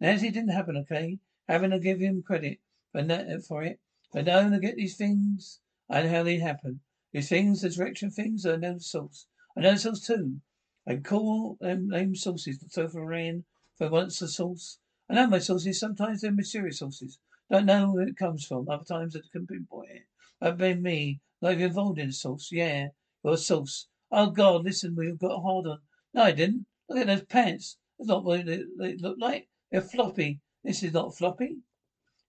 Nancy 0.00 0.30
didn't 0.30 0.50
happen, 0.50 0.76
okay? 0.76 1.18
Having 1.48 1.70
to 1.70 1.78
give 1.78 2.00
him 2.00 2.22
credit 2.22 2.58
for, 2.92 3.02
that, 3.02 3.42
for 3.44 3.62
it. 3.62 3.80
But 4.12 4.28
I 4.28 4.42
know 4.42 4.50
to 4.50 4.60
get 4.60 4.76
these 4.76 4.96
things. 4.96 5.60
Know 5.88 6.08
how 6.08 6.22
they 6.22 6.38
happen. 6.38 6.80
These 7.12 7.28
things, 7.28 7.62
the 7.62 7.70
direction 7.70 8.10
things, 8.10 8.44
I 8.44 8.56
know 8.56 8.74
the 8.74 8.80
source. 8.80 9.26
I 9.56 9.60
know 9.60 9.72
the 9.72 9.78
source 9.78 10.06
too. 10.06 10.40
I 10.86 10.96
call 10.96 11.56
them 11.60 11.88
name 11.88 12.14
sources. 12.14 12.58
So 12.68 12.88
for 12.88 13.04
rain, 13.04 13.44
for 13.76 13.88
once 13.88 14.18
the 14.18 14.28
source. 14.28 14.78
I 15.08 15.14
know 15.14 15.26
my 15.26 15.38
sources. 15.38 15.80
Sometimes 15.80 16.20
they're 16.20 16.32
mysterious 16.32 16.78
sources. 16.78 17.18
Don't 17.50 17.66
know 17.66 17.92
where 17.92 18.08
it 18.08 18.16
comes 18.16 18.44
from. 18.44 18.68
Other 18.68 18.84
times 18.84 19.16
I 19.16 19.20
can 19.32 19.46
pinpoint 19.46 19.90
it. 19.90 20.02
I've 20.40 20.58
been 20.58 20.82
me. 20.82 21.20
Like 21.40 21.58
involved 21.58 21.98
in 21.98 22.10
a 22.10 22.12
source. 22.12 22.50
Yeah. 22.52 22.88
You're 23.24 23.34
a 23.34 23.38
source. 23.38 23.86
Oh 24.10 24.30
God, 24.30 24.64
listen, 24.64 24.96
we've 24.96 25.18
got 25.18 25.36
a 25.36 25.40
hold 25.40 25.66
on. 25.66 25.80
No, 26.14 26.22
I 26.22 26.32
didn't. 26.32 26.66
Look 26.88 26.98
at 26.98 27.06
those 27.06 27.24
pants. 27.24 27.76
That's 27.98 28.08
not 28.08 28.24
what 28.24 28.46
they, 28.46 28.64
they 28.78 28.96
look 28.96 29.16
like. 29.18 29.48
They're 29.70 29.80
floppy. 29.80 30.40
This 30.64 30.82
is 30.82 30.92
not 30.92 31.16
floppy. 31.16 31.58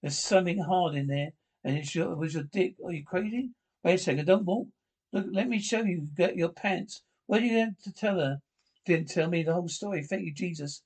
There's 0.02 0.18
something 0.18 0.60
hard 0.60 0.96
in 0.96 1.08
there. 1.08 1.32
And 1.64 1.78
it's 1.78 1.94
your, 1.94 2.12
it 2.12 2.18
was 2.18 2.34
your 2.34 2.44
dick. 2.44 2.76
Are 2.86 2.92
you 2.92 3.04
crazy? 3.04 3.52
Wait 3.84 3.96
a 3.96 3.98
second. 3.98 4.26
Don't 4.26 4.46
walk. 4.46 4.68
Look, 5.12 5.28
let 5.32 5.50
me 5.50 5.60
show 5.60 5.82
you. 5.82 6.08
Get 6.16 6.36
your 6.36 6.50
pants. 6.50 7.02
What 7.28 7.42
are 7.42 7.46
you 7.46 7.58
going 7.58 7.76
to 7.84 7.94
tell 7.94 8.20
her? 8.20 8.42
Didn't 8.86 9.10
tell 9.10 9.30
me 9.30 9.44
the 9.44 9.54
whole 9.54 9.68
story. 9.68 10.04
Thank 10.04 10.26
you, 10.26 10.34
Jesus. 10.34 10.84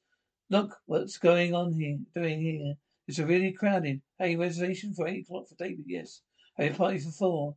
Look 0.50 0.78
what's 0.86 1.18
going 1.18 1.56
on 1.56 1.74
here, 1.74 1.98
doing 2.14 2.42
here. 2.42 2.76
It's 3.08 3.20
really 3.20 3.52
crowded. 3.54 4.02
Hey, 4.20 4.36
reservation 4.36 4.94
for 4.94 5.08
eight 5.08 5.24
o'clock 5.24 5.48
for 5.48 5.56
David, 5.56 5.86
yes. 5.88 6.22
Hey, 6.58 6.70
party 6.70 7.00
for 7.00 7.12
four. 7.12 7.56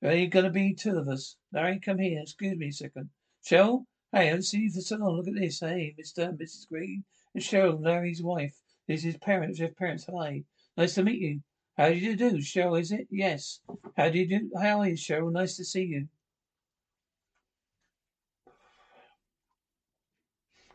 There 0.00 0.12
ain't 0.12 0.32
gonna 0.32 0.50
be 0.50 0.74
two 0.74 0.98
of 0.98 1.08
us. 1.08 1.36
Larry, 1.52 1.80
come 1.80 1.98
here. 1.98 2.20
Excuse 2.22 2.56
me 2.56 2.68
a 2.68 2.72
second. 2.72 3.10
Cheryl? 3.44 3.86
Hey, 4.10 4.30
I 4.30 4.36
for 4.36 4.80
so 4.80 4.96
long. 4.96 5.16
Look 5.16 5.28
at 5.28 5.34
this. 5.34 5.60
Hey, 5.60 5.94
Mr. 6.00 6.28
and 6.28 6.38
Mrs. 6.38 6.66
Greene. 6.68 7.04
It's 7.34 7.46
Cheryl, 7.46 7.84
Larry's 7.84 8.22
wife. 8.22 8.58
This 8.86 9.04
is 9.04 9.18
parents. 9.18 9.58
Jeff 9.58 9.76
parents. 9.76 10.06
Hi. 10.10 10.44
Nice 10.78 10.94
to 10.94 11.02
meet 11.02 11.20
you. 11.20 11.42
How 11.76 11.90
do 11.90 11.94
you 11.94 12.16
do? 12.16 12.38
Cheryl, 12.38 12.80
is 12.80 12.90
it? 12.90 13.06
Yes. 13.10 13.60
How 13.98 14.08
do 14.08 14.18
you 14.18 14.26
do? 14.26 14.50
How 14.58 14.80
are 14.80 14.88
you, 14.88 14.94
Cheryl? 14.94 15.30
Nice 15.30 15.56
to 15.58 15.64
see 15.64 15.84
you. 15.84 16.08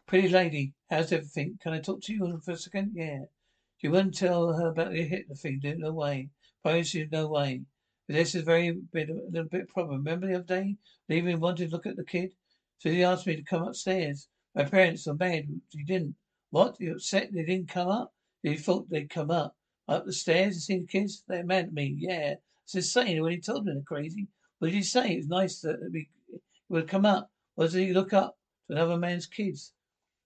Pretty 0.06 0.30
lady, 0.30 0.74
how's 0.91 1.12
everything? 1.12 1.58
Can 1.60 1.74
I 1.74 1.80
talk 1.80 2.02
to 2.04 2.13
you 2.13 2.39
for 2.46 2.52
a 2.52 2.56
second? 2.56 2.91
Yeah. 2.93 3.22
You 3.80 3.89
wouldn't 3.89 4.15
tell 4.15 4.54
her 4.54 4.67
about 4.67 4.93
your 4.93 5.06
the 5.06 5.10
Hitler 5.10 5.36
thing, 5.36 5.60
No 5.80 5.91
way. 5.91 6.30
Promise 6.62 6.93
you, 6.93 7.10
no 7.12 7.28
way. 7.28 7.63
But 8.08 8.13
this 8.13 8.36
is 8.36 8.43
very 8.43 8.72
bit, 8.72 9.10
a 9.10 9.13
little 9.13 9.50
bit 9.50 9.69
problem. 9.69 10.04
Remember 10.04 10.28
the 10.28 10.36
other 10.36 10.43
day? 10.43 10.78
Leaving 11.10 11.39
wanted 11.39 11.69
to 11.69 11.76
look 11.76 11.88
at 11.88 11.96
the 11.96 12.06
kid? 12.06 12.36
So 12.84 12.89
he 12.91 13.02
asked 13.02 13.26
me 13.26 13.38
to 13.38 13.43
come 13.43 13.63
upstairs. 13.63 14.28
My 14.54 14.65
parents 14.65 15.08
are 15.08 15.13
mad. 15.13 15.48
He 15.69 15.86
didn't. 15.86 16.17
What? 16.50 16.76
You 16.82 16.96
upset 16.96 17.32
they 17.32 17.46
didn't 17.46 17.69
come 17.69 17.88
up? 17.88 18.13
You 18.41 18.58
thought 18.58 18.89
they'd 18.89 19.10
come 19.10 19.32
up? 19.32 19.56
Up 19.88 20.06
the 20.06 20.12
stairs 20.12 20.56
and 20.56 20.62
see 20.62 20.80
the 20.80 20.86
kids? 20.86 21.24
They're 21.26 21.46
mad 21.46 21.67
at 21.67 21.74
me. 21.74 21.96
Yeah. 21.98 22.34
I 22.34 22.76
was 22.76 22.91
saying 22.91 23.22
when 23.22 23.32
he 23.32 23.39
told 23.39 23.63
me 23.63 23.72
they're 23.72 23.84
crazy. 23.84 24.28
What 24.60 24.67
did 24.67 24.76
he 24.76 24.84
say? 24.84 25.13
It 25.13 25.15
was 25.19 25.28
nice 25.28 25.62
that 25.62 25.80
we 25.93 26.10
would 26.67 26.89
come 26.89 27.06
up. 27.06 27.32
What 27.56 27.72
did 27.72 27.88
he 27.88 27.93
look 27.93 28.12
up 28.12 28.38
to 28.67 28.74
another 28.74 28.98
man's 28.98 29.28
kids? 29.28 29.72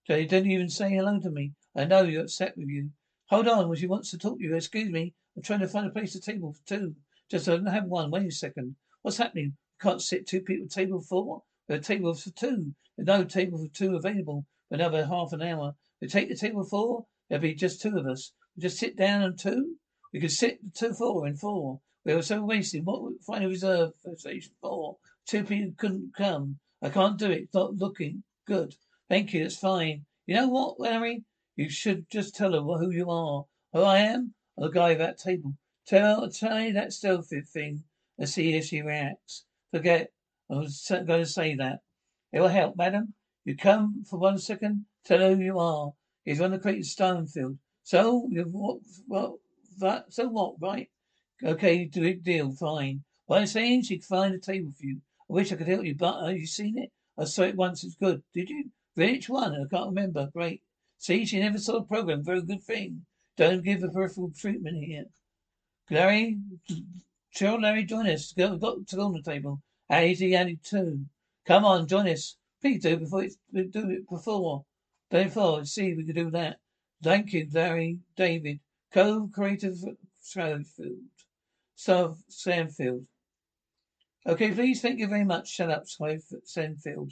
So 0.07 0.17
he 0.17 0.25
didn't 0.25 0.49
even 0.49 0.69
say 0.69 0.89
hello 0.89 1.19
to 1.19 1.29
me. 1.29 1.53
I 1.75 1.85
know 1.85 2.05
you're 2.05 2.23
upset 2.23 2.57
with 2.57 2.69
you. 2.69 2.89
Hold 3.27 3.47
on, 3.47 3.69
what 3.69 3.77
she 3.77 3.85
wants 3.85 4.09
to 4.09 4.17
talk 4.17 4.39
to 4.39 4.43
you. 4.43 4.55
Excuse 4.55 4.89
me. 4.89 5.13
I'm 5.35 5.43
trying 5.43 5.59
to 5.59 5.67
find 5.67 5.85
a 5.85 5.91
place 5.91 6.13
to 6.13 6.19
table 6.19 6.53
for 6.53 6.65
two. 6.65 6.95
Just 7.29 7.47
I 7.47 7.51
don't 7.51 7.67
have 7.67 7.85
one. 7.85 8.09
Wait 8.09 8.25
a 8.25 8.31
second. 8.31 8.77
What's 9.03 9.17
happening? 9.17 9.57
can't 9.79 10.01
sit 10.01 10.25
two 10.25 10.41
people 10.41 10.67
table 10.67 11.01
four? 11.67 11.77
The 11.77 11.83
table 11.83 12.13
for 12.13 12.29
two. 12.31 12.73
There's 12.97 13.07
no 13.07 13.23
table 13.23 13.57
for 13.57 13.67
two 13.73 13.95
available 13.95 14.45
for 14.69 14.75
another 14.75 15.05
half 15.05 15.33
an 15.33 15.41
hour. 15.41 15.75
We 16.01 16.07
take 16.07 16.29
the 16.29 16.35
table 16.35 16.63
for 16.63 16.69
four. 16.69 17.05
There'll 17.29 17.41
be 17.41 17.53
just 17.53 17.81
two 17.81 17.97
of 17.97 18.07
us. 18.07 18.31
We 18.55 18.61
just 18.61 18.77
sit 18.77 18.95
down 18.95 19.23
and 19.23 19.37
two. 19.37 19.75
We 20.13 20.21
could 20.21 20.31
sit 20.31 20.59
two, 20.73 20.93
four, 20.93 21.25
and 21.25 21.39
four. 21.39 21.81
We 22.05 22.15
were 22.15 22.21
so 22.21 22.43
wasted. 22.43 22.85
What 22.85 23.03
we 23.03 23.17
find 23.25 23.43
a 23.43 23.49
reserve 23.49 23.91
for 24.01 24.15
station 24.15 24.53
four? 24.61 24.97
Two 25.25 25.43
people 25.43 25.73
couldn't 25.77 26.13
come. 26.17 26.59
I 26.81 26.89
can't 26.89 27.19
do 27.19 27.29
it. 27.31 27.43
It's 27.43 27.53
not 27.53 27.75
looking 27.75 28.23
good. 28.45 28.75
Thank 29.09 29.33
you. 29.33 29.43
That's 29.43 29.57
fine. 29.57 30.05
You 30.25 30.35
know 30.35 30.47
what, 30.47 30.79
Larry? 30.79 31.23
You 31.55 31.69
should 31.69 32.09
just 32.09 32.35
tell 32.35 32.53
her 32.53 32.61
who 32.61 32.91
you 32.91 33.09
are. 33.09 33.45
Who 33.73 33.81
I 33.81 33.99
am? 33.99 34.33
I'm 34.57 34.63
the 34.63 34.69
guy 34.69 34.91
at 34.93 34.99
that 34.99 35.17
table. 35.17 35.55
Tell, 35.85 36.29
try 36.31 36.71
that 36.71 36.93
stealthy 36.93 37.41
thing 37.41 37.83
and 38.17 38.29
see 38.29 38.53
if 38.53 38.65
she 38.65 38.81
reacts. 38.81 39.45
Forget. 39.71 40.11
I 40.49 40.55
was 40.55 40.85
going 40.89 41.05
to 41.05 41.25
say 41.25 41.55
that. 41.55 41.79
It 42.31 42.39
will 42.39 42.47
help, 42.47 42.77
madam. 42.77 43.13
You 43.45 43.55
come 43.55 44.03
for 44.09 44.17
one 44.17 44.37
second. 44.37 44.85
Tell 45.05 45.35
who 45.35 45.41
you 45.41 45.59
are. 45.59 45.93
He's 46.25 46.41
on 46.41 46.51
the 46.51 46.59
creator 46.59 46.81
Seinfeld. 46.81 47.57
So, 47.83 48.27
you 48.29 48.43
what, 48.43 48.79
what, 49.07 49.35
that, 49.79 50.13
so 50.13 50.27
what, 50.27 50.55
right? 50.59 50.89
Okay, 51.43 51.85
do 51.85 52.03
it, 52.03 52.23
deal, 52.23 52.51
fine. 52.51 53.03
What 53.25 53.39
I'm 53.39 53.47
saying, 53.47 53.83
she 53.83 53.99
find 53.99 54.33
a 54.33 54.39
table 54.39 54.73
for 54.77 54.85
you. 54.85 55.01
I 55.29 55.33
wish 55.33 55.51
I 55.51 55.55
could 55.55 55.67
help 55.67 55.85
you, 55.85 55.95
but 55.95 56.25
have 56.25 56.37
you 56.37 56.47
seen 56.47 56.77
it? 56.77 56.91
I 57.17 57.25
saw 57.25 57.43
it 57.43 57.55
once, 57.55 57.83
it's 57.83 57.95
good. 57.95 58.23
Did 58.33 58.49
you? 58.49 58.71
Which 58.95 59.29
one? 59.29 59.53
I 59.53 59.67
can't 59.69 59.89
remember. 59.89 60.29
Great. 60.33 60.63
See, 60.97 61.25
she 61.25 61.39
never 61.39 61.57
saw 61.57 61.79
the 61.79 61.85
program. 61.85 62.23
Very 62.23 62.41
good 62.41 62.63
thing. 62.63 63.05
Don't 63.37 63.63
give 63.63 63.81
the 63.81 63.89
peripheral 63.89 64.31
treatment 64.31 64.83
here. 64.83 65.05
Larry, 65.89 66.39
Cheryl, 67.33 67.61
Larry, 67.61 67.85
join 67.85 68.07
us. 68.07 68.33
Go, 68.33 68.57
got 68.57 68.87
to 68.87 68.95
go 68.95 69.05
on 69.05 69.13
the 69.13 69.21
table. 69.21 69.61
Eighty, 69.89 70.35
eighty 70.35 70.59
two. 70.63 71.05
Come 71.45 71.65
on, 71.65 71.87
join 71.87 72.09
us. 72.09 72.35
Please 72.61 72.81
do 72.81 72.97
before 72.97 73.23
it's, 73.23 73.37
do 73.53 73.89
it 73.89 74.09
before. 74.09 74.65
Before, 75.09 75.63
see, 75.63 75.93
we 75.93 76.03
could 76.03 76.15
do 76.15 76.29
that. 76.31 76.57
Thank 77.01 77.31
you, 77.31 77.47
Larry, 77.53 77.99
David, 78.17 78.59
co-creator 78.91 79.71
Seinfeld. 80.21 81.05
So, 81.75 82.17
Seinfeld. 82.29 83.05
Okay, 84.25 84.51
please, 84.51 84.81
thank 84.81 84.99
you 84.99 85.07
very 85.07 85.23
much. 85.23 85.47
Shut 85.47 85.69
up, 85.69 85.85
Seinfeld. 85.85 87.11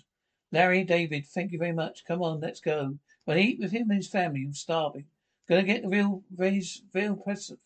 Larry, 0.52 0.84
David, 0.84 1.26
thank 1.28 1.54
you 1.54 1.60
very 1.60 1.72
much. 1.72 2.04
Come 2.06 2.22
on, 2.22 2.42
let's 2.42 2.60
go. 2.60 2.98
When 3.24 3.38
I 3.38 3.42
eat 3.42 3.60
with 3.60 3.72
him 3.72 3.90
and 3.90 3.98
his 3.98 4.10
family, 4.10 4.44
I'm 4.44 4.54
starving. 4.54 5.06
Gonna 5.48 5.64
get 5.64 5.84
the 5.84 5.90
real, 5.90 6.24
raise, 6.36 6.82
real 6.94 7.16
parmesan. 7.16 7.60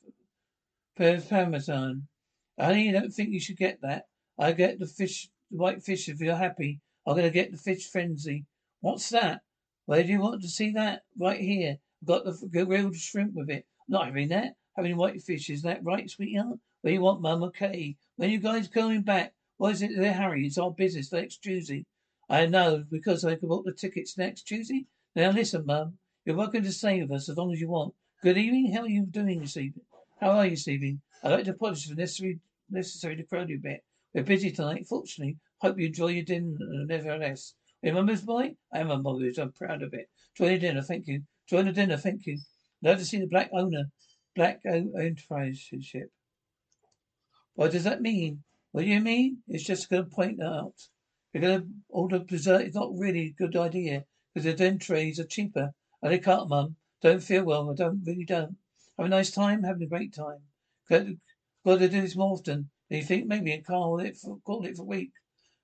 I 2.58 2.92
don't 2.92 3.14
think 3.14 3.30
you 3.30 3.40
should 3.40 3.58
get 3.58 3.82
that. 3.82 4.09
I 4.42 4.54
get 4.54 4.80
the 4.80 4.88
fish, 4.88 5.30
the 5.52 5.58
white 5.58 5.84
fish 5.84 6.08
if 6.08 6.22
you're 6.22 6.38
happy. 6.38 6.80
I'm 7.06 7.18
gonna 7.18 7.30
get 7.30 7.52
the 7.52 7.58
fish 7.58 7.90
frenzy. 7.90 8.46
What's 8.80 9.10
that? 9.10 9.42
Where 9.86 10.02
do 10.02 10.10
you 10.10 10.22
want 10.22 10.42
to 10.44 10.48
see 10.48 10.72
that? 10.72 11.04
Right 11.18 11.42
here. 11.42 11.78
I've 12.02 12.08
got 12.08 12.24
the 12.24 12.66
grilled 12.66 12.96
shrimp 12.96 13.34
with 13.34 13.50
it. 13.50 13.66
Not 13.90 14.06
having 14.06 14.30
that. 14.30 14.56
Having 14.78 14.96
white 14.96 15.22
fish. 15.22 15.50
Is 15.50 15.64
that 15.64 15.84
right, 15.84 16.10
sweetheart? 16.10 16.60
Where 16.82 16.94
you 16.94 17.02
want, 17.02 17.22
Mum? 17.22 17.44
Okay. 17.44 17.98
When 18.16 18.30
you 18.30 18.40
guys 18.40 18.70
coming 18.70 19.02
back? 19.02 19.34
Why 19.58 19.72
is 19.72 19.82
it 19.82 19.92
there, 19.98 20.14
Harry? 20.14 20.46
It's 20.46 20.58
our 20.58 20.72
business 20.72 21.12
next 21.12 21.44
Tuesday. 21.44 21.86
I 22.30 22.46
know, 22.46 22.86
because 22.90 23.26
I 23.26 23.36
can 23.36 23.50
book 23.50 23.66
the 23.66 23.74
tickets 23.74 24.18
next 24.18 24.44
Tuesday. 24.44 24.86
Now 25.18 25.32
listen, 25.32 25.66
Mum. 25.66 25.98
You're 26.24 26.38
welcome 26.38 26.64
to 26.64 26.72
stay 26.72 27.02
with 27.02 27.12
us 27.12 27.28
as 27.28 27.36
long 27.36 27.52
as 27.52 27.60
you 27.60 27.68
want. 27.68 27.94
Good 28.24 28.38
evening. 28.38 28.72
How 28.72 28.84
are 28.84 28.88
you 28.88 29.06
doing 29.06 29.42
this 29.42 29.58
evening? 29.58 29.86
How 30.22 30.30
are 30.32 30.46
you, 30.46 30.56
Stevie? 30.56 31.00
I'd 31.24 31.32
like 31.32 31.46
to 31.46 31.52
apologize 31.52 31.90
for 31.90 31.96
necessary 31.96 32.40
necessary 32.70 33.18
to 33.18 33.24
crowd 33.24 33.50
you 33.50 33.58
a 33.58 33.60
bit. 33.60 33.84
We're 34.14 34.24
busy 34.24 34.52
tonight, 34.52 34.88
fortunately. 34.88 35.38
Hope 35.62 35.80
you 35.80 35.88
enjoy 35.88 36.08
your 36.08 36.24
dinner 36.24 36.56
nevertheless. 36.88 37.54
A 37.84 37.92
mother's 37.92 38.22
boy? 38.22 38.56
I 38.74 38.80
am 38.80 38.92
a 38.92 38.98
mother's. 38.98 39.38
I'm 39.38 39.52
proud 39.52 39.84
of 39.84 39.94
it. 39.94 40.10
Join 40.36 40.54
the 40.54 40.60
dinner, 40.60 40.82
thank 40.82 41.08
you. 41.08 41.24
Join 41.48 41.66
the 41.66 41.72
dinner, 41.72 41.98
thank 41.98 42.26
you. 42.26 42.40
Love 42.82 42.98
to 43.00 43.06
see 43.06 43.20
the 43.20 43.28
black 43.28 43.50
owner, 43.54 43.86
black 44.36 44.62
enterprise 44.66 45.60
ship. 45.82 46.12
What 47.56 47.72
does 47.72 47.84
that 47.84 48.02
mean? 48.02 48.44
What 48.72 48.84
do 48.84 48.88
you 48.88 49.02
mean? 49.02 49.40
It's 49.48 49.66
just 49.66 49.90
going 49.90 50.06
to 50.06 50.10
point 50.10 50.42
out. 50.42 50.76
We're 51.34 51.42
going 51.42 51.62
to 51.62 51.68
order 51.90 52.20
dessert. 52.20 52.62
It's 52.62 52.76
not 52.76 52.98
really 52.98 53.28
a 53.28 53.34
good 53.38 53.56
idea 53.56 54.06
because 54.34 54.46
the 54.46 54.66
entrees 54.66 55.20
are 55.20 55.26
cheaper. 55.26 55.72
And 56.02 56.12
they 56.12 56.20
can't, 56.20 56.50
Mum. 56.50 56.76
Don't 57.02 57.22
feel 57.24 57.44
well. 57.44 57.70
I 57.70 57.76
don't 57.76 58.02
really 58.06 58.26
don't. 58.26 58.58
Have 58.98 59.06
a 59.06 59.10
nice 59.10 59.32
time. 59.32 59.64
Having 59.64 59.84
a 59.84 59.88
great 59.88 60.14
time. 60.14 60.40
Got 60.90 61.08
to 61.66 61.80
do 61.80 62.02
this 62.02 62.16
more 62.16 62.34
often. 62.34 62.70
Do 62.90 62.98
you 62.98 63.04
think 63.04 63.28
maybe 63.28 63.54
I 63.54 63.62
call 63.62 64.00
it 64.00 64.18
for 64.18 64.40
call 64.40 64.66
it 64.66 64.76
for 64.76 64.84
week? 64.84 65.12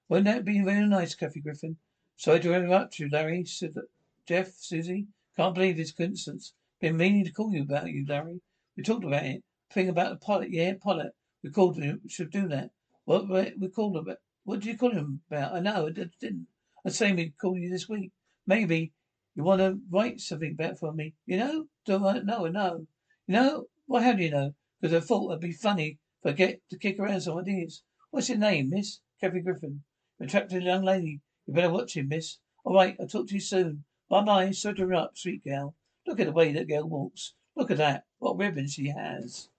Wouldn't 0.08 0.28
that 0.28 0.46
be 0.46 0.62
very 0.62 0.86
nice, 0.86 1.16
Kathy 1.16 1.40
Griffin? 1.40 1.78
Sorry 2.16 2.40
to 2.40 2.54
interrupt 2.54 3.00
you, 3.00 3.10
Larry. 3.10 3.44
Said 3.46 3.74
that 3.74 3.90
Jeff, 4.28 4.54
Susie. 4.60 5.08
Can't 5.36 5.56
believe 5.56 5.78
this 5.78 5.92
coincidence. 5.92 6.54
Been 6.80 6.98
meaning 6.98 7.26
to 7.26 7.32
call 7.32 7.52
you 7.52 7.64
about 7.64 7.90
you, 7.90 8.06
Larry. 8.08 8.42
We 8.78 8.84
talked 8.84 9.06
about 9.06 9.26
it. 9.26 9.44
Thing 9.72 9.90
about 9.90 10.12
the 10.12 10.24
pilot. 10.24 10.52
Yeah, 10.52 10.74
pilot. 10.80 11.16
We 11.42 11.50
called 11.50 11.78
him. 11.78 12.02
Should 12.08 12.30
do 12.30 12.48
that. 12.50 12.70
What 13.06 13.28
we 13.28 13.70
called 13.70 13.98
him. 13.98 14.16
What 14.44 14.60
did 14.60 14.68
you 14.68 14.78
call 14.78 14.92
him 14.92 15.22
about? 15.32 15.56
I 15.56 15.62
know. 15.62 15.88
I 15.88 15.92
didn't. 15.92 16.48
I 16.86 16.90
say 16.90 17.12
we'd 17.12 17.40
call 17.40 17.58
you 17.58 17.72
this 17.72 17.90
week. 17.90 18.12
Maybe 18.46 18.94
you 19.34 19.44
want 19.44 19.62
to 19.62 19.80
write 19.90 20.20
something 20.20 20.52
about 20.52 20.78
for 20.78 20.94
me. 20.94 21.16
You 21.26 21.38
know? 21.38 21.66
Do 21.86 22.06
I 22.06 22.20
know? 22.20 22.46
Know. 22.46 22.86
You 23.26 23.34
know? 23.34 23.66
Well, 23.88 24.04
how 24.04 24.14
do 24.14 24.24
you 24.24 24.30
know? 24.30 24.54
Because 24.80 24.96
I 24.96 25.00
thought 25.04 25.32
it'd 25.32 25.42
be 25.42 25.52
funny 25.52 25.98
if 26.26 26.30
I 26.30 26.34
get 26.34 26.62
to 26.72 26.78
kick 26.78 27.00
around 27.00 27.22
some 27.22 27.38
ideas. 27.38 27.84
What's 28.10 28.30
your 28.30 28.40
name, 28.40 28.72
miss? 28.72 29.00
Kathy 29.22 29.42
Griffin. 29.42 29.84
Attractive 30.20 30.64
young 30.64 30.84
lady. 30.84 31.22
You 31.46 31.54
better 31.54 31.70
watch 31.70 31.96
him, 31.96 32.10
miss. 32.10 32.38
All 32.64 32.74
right. 32.74 32.96
I'll 33.00 33.08
talk 33.08 33.28
to 33.28 33.34
you 33.36 33.40
soon. 33.40 33.84
Bye 34.10 34.24
bye. 34.24 34.52
Sort 34.52 34.80
her 34.80 34.94
up, 34.94 35.12
sweet 35.16 35.44
gal. 35.44 35.76
Look 36.08 36.20
at 36.20 36.26
the 36.26 36.32
way 36.32 36.52
that 36.54 36.68
girl 36.68 36.90
walks. 36.90 37.34
Look 37.56 37.70
at 37.70 37.78
that. 37.78 38.06
What 38.20 38.38
ribbon 38.38 38.68
she 38.68 38.88
has. 38.88 39.50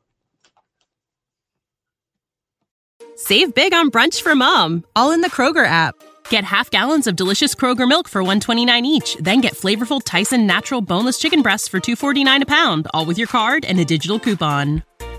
Save 3.14 3.54
big 3.54 3.72
on 3.72 3.90
brunch 3.90 4.20
for 4.20 4.34
mom, 4.34 4.84
all 4.94 5.12
in 5.12 5.22
the 5.22 5.30
Kroger 5.30 5.66
app. 5.66 5.94
Get 6.28 6.44
half 6.44 6.70
gallons 6.70 7.06
of 7.06 7.16
delicious 7.16 7.54
Kroger 7.54 7.88
milk 7.88 8.08
for 8.08 8.22
129 8.22 8.84
each, 8.84 9.16
then 9.20 9.40
get 9.40 9.54
flavorful 9.54 10.02
Tyson 10.04 10.46
natural 10.46 10.82
boneless 10.82 11.18
chicken 11.18 11.40
breasts 11.40 11.68
for 11.68 11.80
249 11.80 12.42
a 12.42 12.46
pound, 12.46 12.88
all 12.92 13.06
with 13.06 13.16
your 13.16 13.28
card 13.28 13.64
and 13.64 13.78
a 13.80 13.84
digital 13.84 14.18
coupon. 14.18 14.82